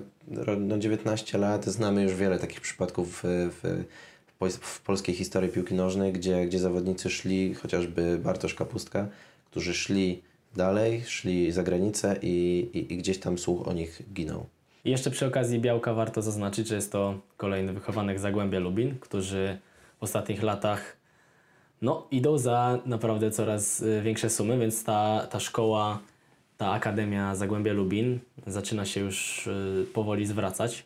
no 0.59 0.77
19 0.77 1.37
lat, 1.37 1.65
znamy 1.65 2.03
już 2.03 2.13
wiele 2.15 2.39
takich 2.39 2.61
przypadków 2.61 3.23
w, 3.23 3.49
w, 3.61 4.57
w 4.61 4.81
polskiej 4.81 5.15
historii 5.15 5.49
piłki 5.49 5.75
nożnej, 5.75 6.13
gdzie, 6.13 6.45
gdzie 6.45 6.59
zawodnicy 6.59 7.09
szli, 7.09 7.53
chociażby 7.53 8.17
Bartosz 8.17 8.53
Kapustka, 8.53 9.07
którzy 9.51 9.73
szli 9.73 10.21
dalej, 10.55 11.03
szli 11.05 11.51
za 11.51 11.63
granicę 11.63 12.15
i, 12.21 12.67
i, 12.73 12.93
i 12.93 12.97
gdzieś 12.97 13.19
tam 13.19 13.37
słuch 13.37 13.67
o 13.67 13.73
nich 13.73 14.01
ginął. 14.13 14.45
I 14.85 14.91
jeszcze 14.91 15.11
przy 15.11 15.25
okazji 15.25 15.59
Białka 15.59 15.93
warto 15.93 16.21
zaznaczyć, 16.21 16.67
że 16.67 16.75
jest 16.75 16.91
to 16.91 17.19
kolejny 17.37 17.73
wychowanek 17.73 18.19
Zagłębia 18.19 18.59
Lubin, 18.59 18.95
którzy 18.99 19.57
w 19.99 20.03
ostatnich 20.03 20.43
latach 20.43 20.97
no, 21.81 22.07
idą 22.11 22.38
za 22.38 22.79
naprawdę 22.85 23.31
coraz 23.31 23.81
y, 23.81 24.01
większe 24.01 24.29
sumy, 24.29 24.57
więc 24.57 24.83
ta, 24.83 25.27
ta 25.31 25.39
szkoła, 25.39 25.99
ta 26.57 26.71
Akademia 26.71 27.35
Zagłębia 27.35 27.73
Lubin 27.73 28.19
zaczyna 28.47 28.85
się 28.85 29.01
już 29.01 29.47
y, 29.47 29.85
powoli 29.93 30.25
zwracać, 30.25 30.85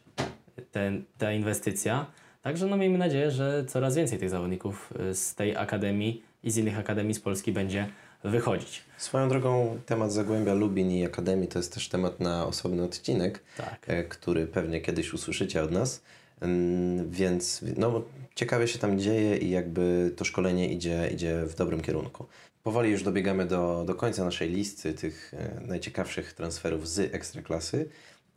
ten, 0.72 1.04
ta 1.18 1.32
inwestycja. 1.34 2.06
Także 2.42 2.68
no, 2.68 2.78
miejmy 2.78 2.98
nadzieję, 2.98 3.32
że 3.32 3.66
coraz 3.68 3.96
więcej 3.96 4.20
tych 4.20 4.30
zawodników 4.30 4.94
y, 5.10 5.16
z 5.16 5.36
tej 5.36 5.56
akademii 5.56 6.24
i 6.44 6.52
z 6.52 6.58
innych 6.58 6.80
akademii 6.80 7.14
z 7.14 7.20
Polski 7.20 7.52
będzie 7.52 7.90
wychodzić. 8.24 8.84
Swoją 8.98 9.30
drogą 9.30 9.80
temat 9.86 10.14
Zagłębia 10.14 10.54
Lubin 10.54 10.92
i 10.92 11.06
Akademii 11.06 11.48
to 11.48 11.60
jest 11.60 11.74
też 11.74 11.90
temat 11.90 12.20
na 12.20 12.46
osobny 12.46 12.84
odcinek, 12.84 13.44
Tak. 13.58 13.80
e, 13.88 14.04
który 14.04 14.48
pewnie 14.48 14.82
kiedyś 14.82 15.14
usłyszycie 15.14 15.64
od 15.64 15.72
nas. 15.72 16.02
Więc 17.10 17.66
no, 17.78 18.02
ciekawie 18.36 18.68
się 18.68 18.80
tam 18.80 19.00
dzieje 19.00 19.38
i 19.38 19.50
jakby 19.50 20.14
to 20.16 20.26
szkolenie 20.26 20.74
idzie, 20.74 21.10
idzie 21.14 21.44
w 21.46 21.56
dobrym 21.56 21.82
kierunku. 21.82 22.26
Powoli 22.64 22.92
już 22.92 23.04
dobiegamy 23.04 23.46
do, 23.46 23.84
do 23.88 23.96
końca 23.96 24.26
naszej 24.26 24.50
listy 24.50 24.94
tych 24.94 25.34
e, 25.34 25.62
najciekawszych 25.68 26.34
transferów 26.34 26.90
z 26.90 27.00
Ekstraklasy. 27.16 27.90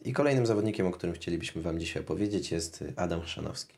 I 0.05 0.13
kolejnym 0.13 0.47
zawodnikiem, 0.47 0.87
o 0.87 0.91
którym 0.91 1.15
chcielibyśmy 1.15 1.63
Wam 1.63 1.81
dzisiaj 1.81 2.03
opowiedzieć 2.03 2.51
jest 2.51 2.85
Adam 2.97 3.23
Chrzanowski. 3.23 3.75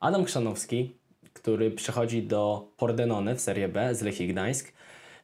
Adam 0.00 0.24
Chrzanowski, 0.24 0.94
który 1.32 1.70
przechodzi 1.70 2.22
do 2.22 2.68
Pordenone 2.76 3.36
w 3.36 3.40
Serie 3.40 3.68
B 3.68 3.94
z 3.94 4.02
Lechii 4.02 4.28
Gdańsk. 4.28 4.72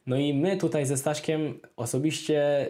No 0.07 0.17
i 0.17 0.33
my 0.33 0.57
tutaj 0.57 0.85
ze 0.85 0.97
Staśkiem 0.97 1.59
osobiście 1.77 2.69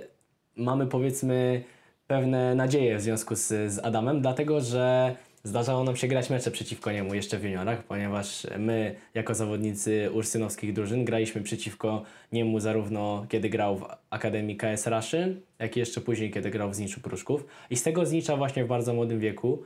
mamy 0.55 0.87
powiedzmy 0.87 1.63
pewne 2.07 2.55
nadzieje 2.55 2.97
w 2.97 3.01
związku 3.01 3.35
z, 3.35 3.47
z 3.47 3.79
Adamem, 3.79 4.21
dlatego 4.21 4.61
że 4.61 5.15
zdarzało 5.43 5.84
nam 5.84 5.95
się 5.95 6.08
grać 6.08 6.30
mecze 6.30 6.52
przeciwko 6.52 6.91
niemu 6.91 7.13
jeszcze 7.13 7.38
w 7.38 7.43
juniorach, 7.43 7.84
ponieważ 7.84 8.47
my 8.60 8.95
jako 9.13 9.36
zawodnicy 9.36 10.10
ursynowskich 10.13 10.73
drużyn 10.73 11.06
graliśmy 11.06 11.41
przeciwko 11.41 12.04
niemu 12.32 12.60
zarówno 12.60 13.25
kiedy 13.30 13.49
grał 13.49 13.78
w 13.78 13.86
Akademii 14.10 14.58
KS 14.58 14.88
Raszy, 14.88 15.41
jak 15.60 15.78
i 15.78 15.80
jeszcze 15.80 16.02
później 16.02 16.32
kiedy 16.32 16.52
grał 16.52 16.69
w 16.69 16.75
Zniczu 16.75 17.02
Pruszków. 17.02 17.45
I 17.69 17.75
z 17.75 17.84
tego 17.84 18.06
Znicza 18.06 18.38
właśnie 18.38 18.65
w 18.65 18.67
bardzo 18.67 18.93
młodym 18.93 19.19
wieku 19.19 19.63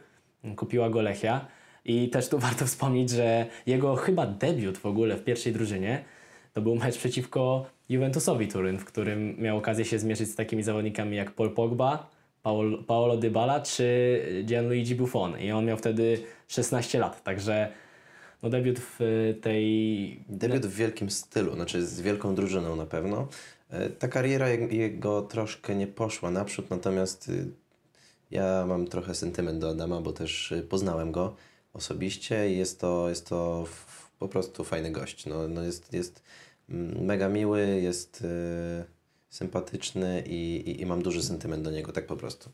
kupiła 0.56 0.90
go 0.90 1.02
Lechia. 1.02 1.48
I 1.86 2.10
też 2.10 2.30
tu 2.30 2.40
warto 2.48 2.66
wspomnieć, 2.66 3.10
że 3.10 3.46
jego 3.66 3.96
chyba 3.96 4.26
debiut 4.26 4.78
w 4.78 4.86
ogóle 4.86 5.18
w 5.18 5.24
pierwszej 5.24 5.54
drużynie 5.54 6.04
to 6.54 6.62
był 6.62 6.76
mecz 6.76 6.98
przeciwko 6.98 7.66
Juventusowi 7.90 8.48
Turyn, 8.48 8.78
w 8.78 8.86
którym 8.86 9.36
miał 9.40 9.58
okazję 9.58 9.86
się 9.86 10.00
zmierzyć 10.00 10.30
z 10.30 10.36
takimi 10.36 10.64
zawodnikami 10.64 11.18
jak 11.18 11.32
Paul 11.32 11.54
Pogba, 11.54 12.10
Paolo, 12.44 12.84
Paolo 12.84 13.18
Dybala 13.18 13.60
czy 13.60 14.20
Gianluigi 14.46 14.96
Buffon. 14.96 15.40
I 15.40 15.52
on 15.52 15.66
miał 15.66 15.78
wtedy 15.78 16.24
16 16.48 17.00
lat, 17.00 17.24
także 17.24 17.72
no 18.44 18.50
debiut 18.50 18.80
w 18.80 19.00
tej... 19.42 20.26
Debiut 20.30 20.66
w 20.66 20.76
wielkim 20.76 21.10
stylu, 21.10 21.56
znaczy 21.56 21.86
z 21.86 22.02
wielką 22.02 22.36
drużyną 22.36 22.76
na 22.76 22.86
pewno. 22.86 23.28
E, 23.70 23.90
ta 23.90 24.08
kariera 24.08 24.50
jego 24.50 25.22
troszkę 25.22 25.76
nie 25.76 25.88
poszła 25.88 26.32
naprzód, 26.32 26.70
natomiast 26.70 27.30
y, 27.30 27.48
ja 28.32 28.66
mam 28.68 28.88
trochę 28.88 29.16
sentyment 29.16 29.60
do 29.60 29.70
Adama, 29.70 30.02
bo 30.02 30.14
też 30.14 30.52
y, 30.52 30.62
poznałem 30.62 31.12
go 31.12 31.36
osobiście 31.74 32.52
i 32.52 32.58
jest 32.58 32.80
to, 32.80 33.10
jest 33.10 33.30
to 33.30 33.66
po 34.20 34.28
prostu 34.28 34.64
fajny 34.64 34.92
gość. 34.92 35.26
No, 35.26 35.48
no 35.48 35.64
jest, 35.64 35.94
jest 35.94 36.24
mm, 36.70 37.06
mega 37.06 37.30
miły, 37.30 37.82
jest 37.82 38.22
y, 38.22 39.03
sympatyczny 39.34 40.24
i, 40.28 40.64
i, 40.66 40.82
i, 40.82 40.86
mam 40.86 41.02
duży 41.02 41.24
sentyment 41.24 41.64
do 41.64 41.72
niego, 41.72 41.92
tak 41.92 42.06
po 42.06 42.16
prostu. 42.16 42.50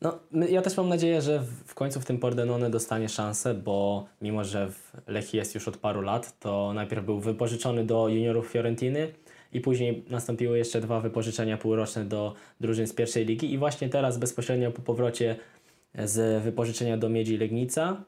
No, 0.00 0.18
ja 0.48 0.62
też 0.62 0.76
mam 0.76 0.88
nadzieję, 0.88 1.22
że 1.22 1.44
w 1.66 1.74
końcu 1.74 2.00
w 2.00 2.04
tym 2.04 2.18
Pordenone 2.18 2.70
dostanie 2.70 3.08
szansę, 3.08 3.54
bo 3.54 4.06
mimo, 4.22 4.44
że 4.44 4.70
w 4.70 4.92
Lechii 5.06 5.36
jest 5.36 5.54
już 5.54 5.68
od 5.68 5.76
paru 5.76 6.00
lat, 6.00 6.38
to 6.38 6.72
najpierw 6.74 7.04
był 7.04 7.20
wypożyczony 7.20 7.84
do 7.84 8.08
juniorów 8.08 8.46
Fiorentiny 8.46 9.12
i 9.52 9.60
później 9.60 10.04
nastąpiły 10.10 10.58
jeszcze 10.58 10.80
dwa 10.80 11.00
wypożyczenia 11.00 11.56
półroczne 11.56 12.04
do 12.04 12.34
drużyn 12.60 12.86
z 12.86 12.92
pierwszej 12.92 13.26
ligi 13.26 13.52
i 13.52 13.58
właśnie 13.58 13.88
teraz 13.88 14.18
bezpośrednio 14.18 14.70
po 14.70 14.82
powrocie 14.82 15.36
z 16.04 16.42
wypożyczenia 16.42 16.96
do 16.96 17.08
Miedzi 17.08 17.36
Legnica 17.36 18.04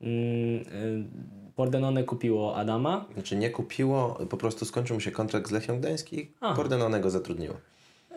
mm, 0.00 0.14
y, 0.60 1.43
Pordenone 1.56 2.04
kupiło 2.04 2.56
Adama. 2.56 3.04
Znaczy 3.14 3.36
nie 3.36 3.50
kupiło, 3.50 4.18
po 4.30 4.36
prostu 4.36 4.64
skończył 4.64 4.96
mu 4.96 5.00
się 5.00 5.10
kontrakt 5.10 5.48
z 5.48 5.50
Lechią 5.50 5.78
Gdańsk 5.78 6.12
i. 6.12 6.30
Pordenone 6.56 7.00
go 7.00 7.10
zatrudniło. 7.10 7.56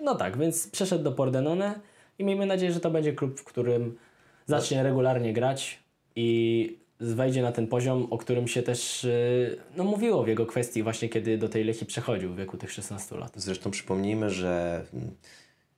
No 0.02 0.15
tak, 0.15 0.38
więc 0.38 0.67
przeszedł 0.67 1.04
do 1.04 1.12
Pordenone 1.12 1.80
i 2.19 2.23
miejmy 2.23 2.45
nadzieję, 2.45 2.71
że 2.71 2.80
to 2.80 2.91
będzie 2.91 3.13
klub, 3.13 3.39
w 3.39 3.43
którym 3.43 3.97
zacznie 4.45 4.84
regularnie 4.84 5.34
grać 5.34 5.80
i 6.15 6.78
wejdzie 7.00 7.41
na 7.41 7.52
ten 7.52 7.67
poziom, 7.67 8.08
o 8.10 8.17
którym 8.17 8.47
się 8.47 8.63
też 8.63 9.04
y, 9.04 9.58
no, 9.76 9.84
mówiło 9.84 10.23
w 10.23 10.28
jego 10.28 10.45
kwestii 10.45 10.84
właśnie, 10.84 11.10
kiedy 11.10 11.38
do 11.38 11.50
tej 11.50 11.63
Lechi 11.63 11.86
przechodził 11.86 12.34
w 12.34 12.36
wieku 12.36 12.58
tych 12.58 12.71
16 12.71 13.17
lat. 13.17 13.32
Zresztą 13.36 13.71
przypomnijmy, 13.71 14.30
że 14.30 14.84
mm, 14.93 15.15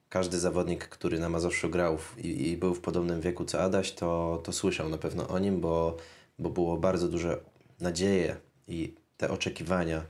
każdy 0.09 0.39
zawodnik, 0.39 0.87
który 0.87 1.19
na 1.19 1.29
Mazowszu 1.29 1.69
grał 1.69 1.97
i, 2.17 2.49
i, 2.49 2.57
był 2.57 2.75
w 2.75 2.81
podobnym 2.81 3.21
wieku 3.21 3.45
co 3.45 3.61
Adaś, 3.61 3.91
to, 3.91 4.41
to 4.43 4.51
słyszał 4.51 4.89
na 4.89 4.97
pewno 4.97 5.27
o 5.27 5.39
nim, 5.39 5.61
bo, 5.61 5.97
bo 6.39 6.49
było 6.49 6.77
bardzo 6.77 7.07
duże 7.07 7.39
nadzieje 7.79 8.35
i 8.67 8.93
te 9.17 9.31
oczekiwania 9.31 10.01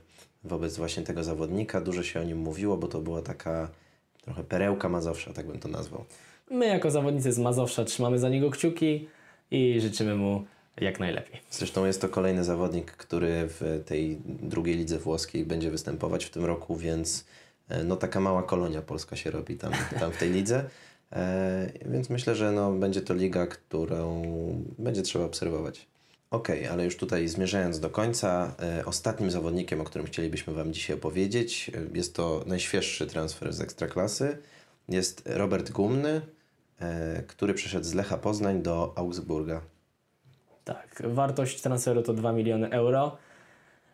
wobec 0.44 0.76
właśnie 0.76 1.02
tego 1.02 1.24
zawodnika. 1.24 1.80
Dużo 1.80 2.02
się 2.02 2.20
o 2.20 2.24
nim 2.24 2.38
mówiło, 2.38 2.76
bo 2.76 2.88
to 2.88 3.00
była 3.00 3.22
taka 3.22 3.70
trochę 4.22 4.44
perełka 4.44 4.88
Mazowsza, 4.88 5.32
tak 5.32 5.46
bym 5.46 5.58
to 5.58 5.68
nazwał. 5.68 6.04
My 6.50 6.66
jako 6.66 6.90
zawodnicy 6.90 7.32
z 7.32 7.38
Mazowsza 7.38 7.84
trzymamy 7.84 8.18
za 8.18 8.28
niego 8.28 8.50
kciuki 8.50 9.08
i 9.50 9.80
życzymy 9.80 10.14
mu 10.14 10.44
jak 10.80 11.00
najlepiej. 11.00 11.40
Zresztą 11.50 11.86
jest 11.86 12.00
to 12.00 12.08
kolejny 12.08 12.44
zawodnik, 12.44 12.92
który 12.92 13.46
w 13.48 13.82
tej 13.86 14.18
drugiej 14.24 14.76
lidze 14.76 14.98
włoskiej 14.98 15.46
będzie 15.46 15.70
występować 15.70 16.24
w 16.24 16.30
tym 16.30 16.44
roku, 16.44 16.76
więc 16.76 17.24
e, 17.68 17.84
no 17.84 17.96
taka 17.96 18.20
mała 18.20 18.42
kolonia 18.42 18.82
polska 18.82 19.16
się 19.16 19.30
robi 19.30 19.56
tam, 19.56 19.72
tam 20.00 20.12
w 20.12 20.16
tej 20.16 20.30
lidze. 20.30 20.64
E, 21.12 21.72
więc 21.86 22.10
myślę, 22.10 22.34
że 22.34 22.52
no, 22.52 22.72
będzie 22.72 23.00
to 23.00 23.14
liga, 23.14 23.46
którą 23.46 24.22
będzie 24.78 25.02
trzeba 25.02 25.24
obserwować. 25.24 25.86
Ok, 26.30 26.48
ale 26.70 26.84
już 26.84 26.96
tutaj 26.96 27.28
zmierzając 27.28 27.80
do 27.80 27.90
końca, 27.90 28.54
e, 28.62 28.84
ostatnim 28.84 29.30
zawodnikiem, 29.30 29.80
o 29.80 29.84
którym 29.84 30.06
chcielibyśmy 30.06 30.54
Wam 30.54 30.72
dzisiaj 30.72 30.96
opowiedzieć, 30.96 31.70
e, 31.74 31.96
jest 31.98 32.16
to 32.16 32.44
najświeższy 32.46 33.06
transfer 33.06 33.52
z 33.52 33.60
Ekstraklasy. 33.60 34.38
Jest 34.88 35.22
Robert 35.26 35.70
Gumny, 35.70 36.20
e, 36.80 37.22
który 37.22 37.54
przyszedł 37.54 37.84
z 37.84 37.94
Lecha 37.94 38.18
Poznań 38.18 38.62
do 38.62 38.92
Augsburga. 38.96 39.60
Tak, 40.64 41.02
wartość 41.04 41.60
transferu 41.60 42.02
to 42.02 42.14
2 42.14 42.32
miliony 42.32 42.70
euro. 42.70 43.16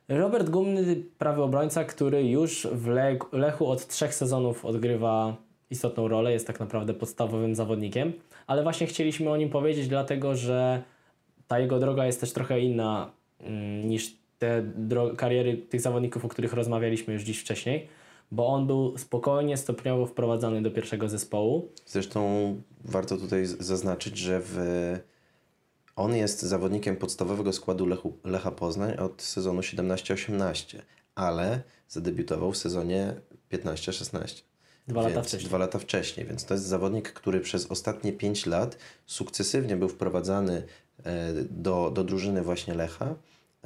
Robert 0.08 0.50
Gumny, 0.50 1.02
prawy 1.18 1.42
obrońca, 1.42 1.84
który 1.84 2.28
już 2.28 2.68
w 2.72 2.86
Lechu 3.32 3.66
od 3.66 3.86
trzech 3.86 4.14
sezonów 4.14 4.64
odgrywa 4.64 5.36
istotną 5.70 6.08
rolę, 6.08 6.32
jest 6.32 6.46
tak 6.46 6.60
naprawdę 6.60 6.94
podstawowym 6.94 7.54
zawodnikiem, 7.54 8.12
ale 8.46 8.62
właśnie 8.62 8.86
chcieliśmy 8.86 9.30
o 9.30 9.36
nim 9.36 9.50
powiedzieć, 9.50 9.88
dlatego 9.88 10.34
że 10.34 10.82
ta 11.48 11.58
jego 11.58 11.78
droga 11.78 12.06
jest 12.06 12.20
też 12.20 12.32
trochę 12.32 12.60
inna 12.60 13.12
mm, 13.40 13.88
niż 13.88 14.16
te 14.38 14.62
kariery 15.16 15.56
tych 15.56 15.80
zawodników, 15.80 16.24
o 16.24 16.28
których 16.28 16.52
rozmawialiśmy 16.52 17.14
już 17.14 17.22
dziś 17.22 17.38
wcześniej, 17.38 17.88
bo 18.30 18.46
on 18.46 18.66
był 18.66 18.98
spokojnie, 18.98 19.56
stopniowo 19.56 20.06
wprowadzany 20.06 20.62
do 20.62 20.70
pierwszego 20.70 21.08
zespołu. 21.08 21.72
Zresztą 21.86 22.54
warto 22.84 23.16
tutaj 23.16 23.46
zaznaczyć, 23.46 24.18
że 24.18 24.40
w... 24.44 24.58
on 25.96 26.16
jest 26.16 26.42
zawodnikiem 26.42 26.96
podstawowego 26.96 27.52
składu 27.52 27.86
Lechu, 27.86 28.18
Lecha 28.24 28.50
Poznań 28.50 28.96
od 28.96 29.22
sezonu 29.22 29.60
17-18, 29.60 30.78
ale 31.14 31.60
zadebiutował 31.88 32.52
w 32.52 32.56
sezonie 32.56 33.14
15-16. 33.52 34.42
Dwa 34.88 35.02
lata 35.02 35.22
wcześniej. 35.22 35.48
Dwa 35.48 35.58
lata 35.58 35.78
wcześniej, 35.78 36.26
więc 36.26 36.44
to 36.44 36.54
jest 36.54 36.66
zawodnik, 36.66 37.12
który 37.12 37.40
przez 37.40 37.66
ostatnie 37.66 38.12
pięć 38.12 38.46
lat 38.46 38.78
sukcesywnie 39.06 39.76
był 39.76 39.88
wprowadzany 39.88 40.62
do, 41.50 41.90
do 41.94 42.04
drużyny 42.04 42.42
właśnie 42.42 42.74
Lecha. 42.74 43.14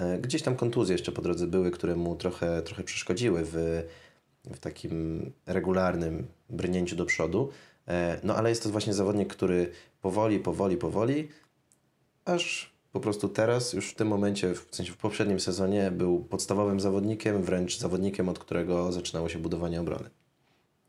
E, 0.00 0.18
gdzieś 0.18 0.42
tam 0.42 0.56
kontuzje 0.56 0.94
jeszcze 0.94 1.12
po 1.12 1.22
drodze 1.22 1.46
były, 1.46 1.70
które 1.70 1.96
mu 1.96 2.16
trochę, 2.16 2.62
trochę 2.62 2.84
przeszkodziły 2.84 3.40
w, 3.44 3.82
w 4.44 4.58
takim 4.58 5.32
regularnym 5.46 6.26
brnięciu 6.50 6.96
do 6.96 7.06
przodu. 7.06 7.48
E, 7.88 8.20
no 8.24 8.36
ale 8.36 8.48
jest 8.48 8.62
to 8.62 8.68
właśnie 8.68 8.94
zawodnik, 8.94 9.28
który 9.28 9.70
powoli, 10.00 10.38
powoli, 10.38 10.76
powoli, 10.76 11.28
aż 12.24 12.70
po 12.92 13.00
prostu 13.00 13.28
teraz, 13.28 13.72
już 13.72 13.90
w 13.90 13.94
tym 13.94 14.08
momencie, 14.08 14.54
w 14.54 14.66
sensie 14.70 14.92
w 14.92 14.96
poprzednim 14.96 15.40
sezonie, 15.40 15.90
był 15.90 16.24
podstawowym 16.24 16.80
zawodnikiem, 16.80 17.42
wręcz 17.42 17.78
zawodnikiem, 17.78 18.28
od 18.28 18.38
którego 18.38 18.92
zaczynało 18.92 19.28
się 19.28 19.38
budowanie 19.38 19.80
obrony. 19.80 20.10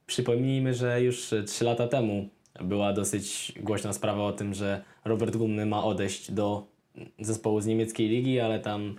Przypomnijmy, 0.06 0.74
że 0.74 1.02
już 1.02 1.34
3 1.48 1.66
lata 1.66 1.88
temu 1.88 2.30
była 2.62 2.94
dosyć 2.94 3.54
głośna 3.60 3.94
sprawa 3.94 4.24
o 4.24 4.32
tym, 4.32 4.54
że 4.54 4.84
Robert 5.06 5.38
Gumny 5.38 5.66
ma 5.66 5.84
odejść 5.84 6.32
do 6.32 6.68
zespołu 7.20 7.62
z 7.62 7.66
niemieckiej 7.66 8.10
ligi, 8.10 8.40
ale 8.40 8.60
tam 8.60 8.96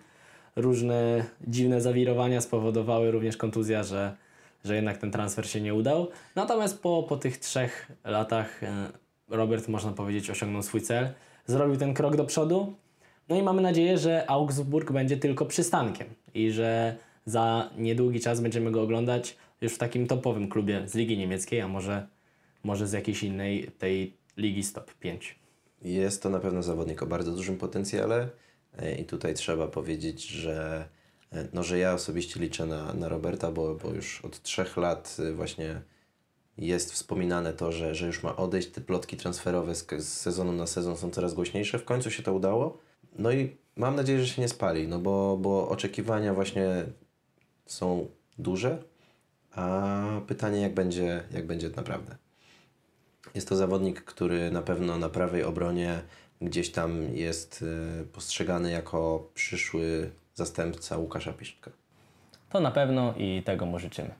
różne 0.56 1.24
dziwne 1.46 1.80
zawirowania 1.80 2.40
spowodowały 2.40 3.10
również 3.10 3.36
kontuzja, 3.36 3.82
że, 3.82 4.16
że 4.64 4.76
jednak 4.76 4.98
ten 4.98 5.10
transfer 5.10 5.48
się 5.48 5.60
nie 5.60 5.74
udał. 5.74 6.08
Natomiast 6.36 6.82
po, 6.82 7.02
po 7.08 7.16
tych 7.16 7.38
trzech 7.38 7.92
latach 8.04 8.62
e, 8.62 8.88
Robert, 9.28 9.68
można 9.68 9.92
powiedzieć, 9.92 10.30
osiągnął 10.30 10.62
swój 10.62 10.80
cel. 10.80 11.08
Zrobił 11.46 11.76
ten 11.76 11.94
krok 11.94 12.16
do 12.16 12.24
przodu. 12.24 12.74
No 13.28 13.36
i 13.36 13.42
mamy 13.42 13.62
nadzieję, 13.62 13.98
że 13.98 14.30
Augsburg 14.30 14.92
będzie 14.92 15.16
tylko 15.16 15.46
przystankiem 15.46 16.06
i 16.34 16.50
że 16.50 16.96
za 17.26 17.70
niedługi 17.78 18.20
czas 18.20 18.40
będziemy 18.40 18.70
go 18.70 18.82
oglądać 18.82 19.36
już 19.60 19.74
w 19.74 19.78
takim 19.78 20.06
topowym 20.06 20.48
klubie 20.48 20.88
z 20.88 20.94
Ligi 20.94 21.18
Niemieckiej, 21.18 21.60
a 21.60 21.68
może, 21.68 22.06
może 22.62 22.86
z 22.86 22.92
jakiejś 22.92 23.22
innej 23.22 23.70
tej 23.78 24.16
ligi 24.36 24.62
stop 24.62 24.94
5. 24.94 25.38
Jest 25.82 26.22
to 26.22 26.30
na 26.30 26.38
pewno 26.38 26.62
zawodnik 26.62 27.02
o 27.02 27.06
bardzo 27.06 27.32
dużym 27.32 27.58
potencjale 27.58 28.28
e, 28.78 28.94
i 28.94 29.04
tutaj 29.04 29.34
trzeba 29.34 29.68
powiedzieć, 29.68 30.26
że, 30.26 30.88
e, 31.32 31.48
no, 31.52 31.62
że 31.62 31.78
ja 31.78 31.94
osobiście 31.94 32.40
liczę 32.40 32.66
na, 32.66 32.92
na 32.92 33.08
Roberta, 33.08 33.52
bo, 33.52 33.74
bo 33.74 33.90
już 33.90 34.24
od 34.24 34.42
trzech 34.42 34.76
lat 34.76 35.16
e, 35.28 35.32
właśnie 35.32 35.82
jest 36.58 36.92
wspominane 36.92 37.52
to, 37.52 37.72
że, 37.72 37.94
że 37.94 38.06
już 38.06 38.22
ma 38.22 38.36
odejść. 38.36 38.68
Te 38.68 38.80
plotki 38.80 39.16
transferowe 39.16 39.74
z, 39.74 39.86
z 39.98 40.08
sezonu 40.08 40.52
na 40.52 40.66
sezon 40.66 40.96
są 40.96 41.10
coraz 41.10 41.34
głośniejsze. 41.34 41.78
W 41.78 41.84
końcu 41.84 42.10
się 42.10 42.22
to 42.22 42.34
udało. 42.34 42.78
No 43.18 43.32
i 43.32 43.56
mam 43.76 43.96
nadzieję, 43.96 44.20
że 44.20 44.26
się 44.26 44.42
nie 44.42 44.48
spali, 44.48 44.88
no 44.88 44.98
bo, 44.98 45.36
bo 45.36 45.68
oczekiwania 45.68 46.34
właśnie 46.34 46.84
są 47.66 48.08
duże, 48.38 48.82
a 49.52 50.20
pytanie, 50.26 50.60
jak 50.60 50.74
będzie, 50.74 51.22
jak 51.32 51.46
będzie 51.46 51.70
naprawdę. 51.70 52.16
Jest 53.34 53.48
to 53.48 53.56
zawodnik, 53.56 54.04
który 54.04 54.50
na 54.50 54.62
pewno 54.62 54.98
na 54.98 55.08
prawej 55.08 55.44
obronie 55.44 56.02
gdzieś 56.40 56.70
tam 56.70 57.14
jest 57.14 57.62
y, 58.02 58.06
postrzegany 58.06 58.70
jako 58.70 59.28
przyszły 59.34 60.10
zastępca 60.34 60.96
Łukasza 60.96 61.32
Piszczka. 61.32 61.70
To 62.50 62.60
na 62.60 62.70
pewno 62.70 63.14
i 63.16 63.42
tego 63.42 63.66
mu 63.66 63.78
życzymy. 63.78 64.10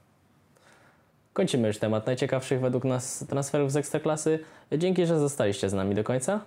Kończymy 1.33 1.68
już 1.68 1.79
temat 1.79 2.07
najciekawszych 2.07 2.61
według 2.61 2.85
nas 2.85 3.25
transferów 3.29 3.72
z 3.72 3.77
Ekstraklasy. 3.77 4.38
Dzięki, 4.79 5.07
że 5.07 5.18
zostaliście 5.18 5.68
z 5.68 5.72
nami 5.72 5.94
do 5.94 6.05
końca. 6.05 6.40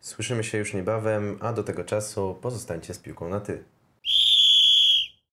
Słyszymy 0.00 0.44
się 0.44 0.58
już 0.58 0.74
niebawem, 0.74 1.38
a 1.40 1.52
do 1.52 1.64
tego 1.64 1.84
czasu 1.84 2.38
pozostańcie 2.40 2.94
z 2.94 2.98
piłką 2.98 3.28
na 3.28 3.40
ty. 3.40 3.64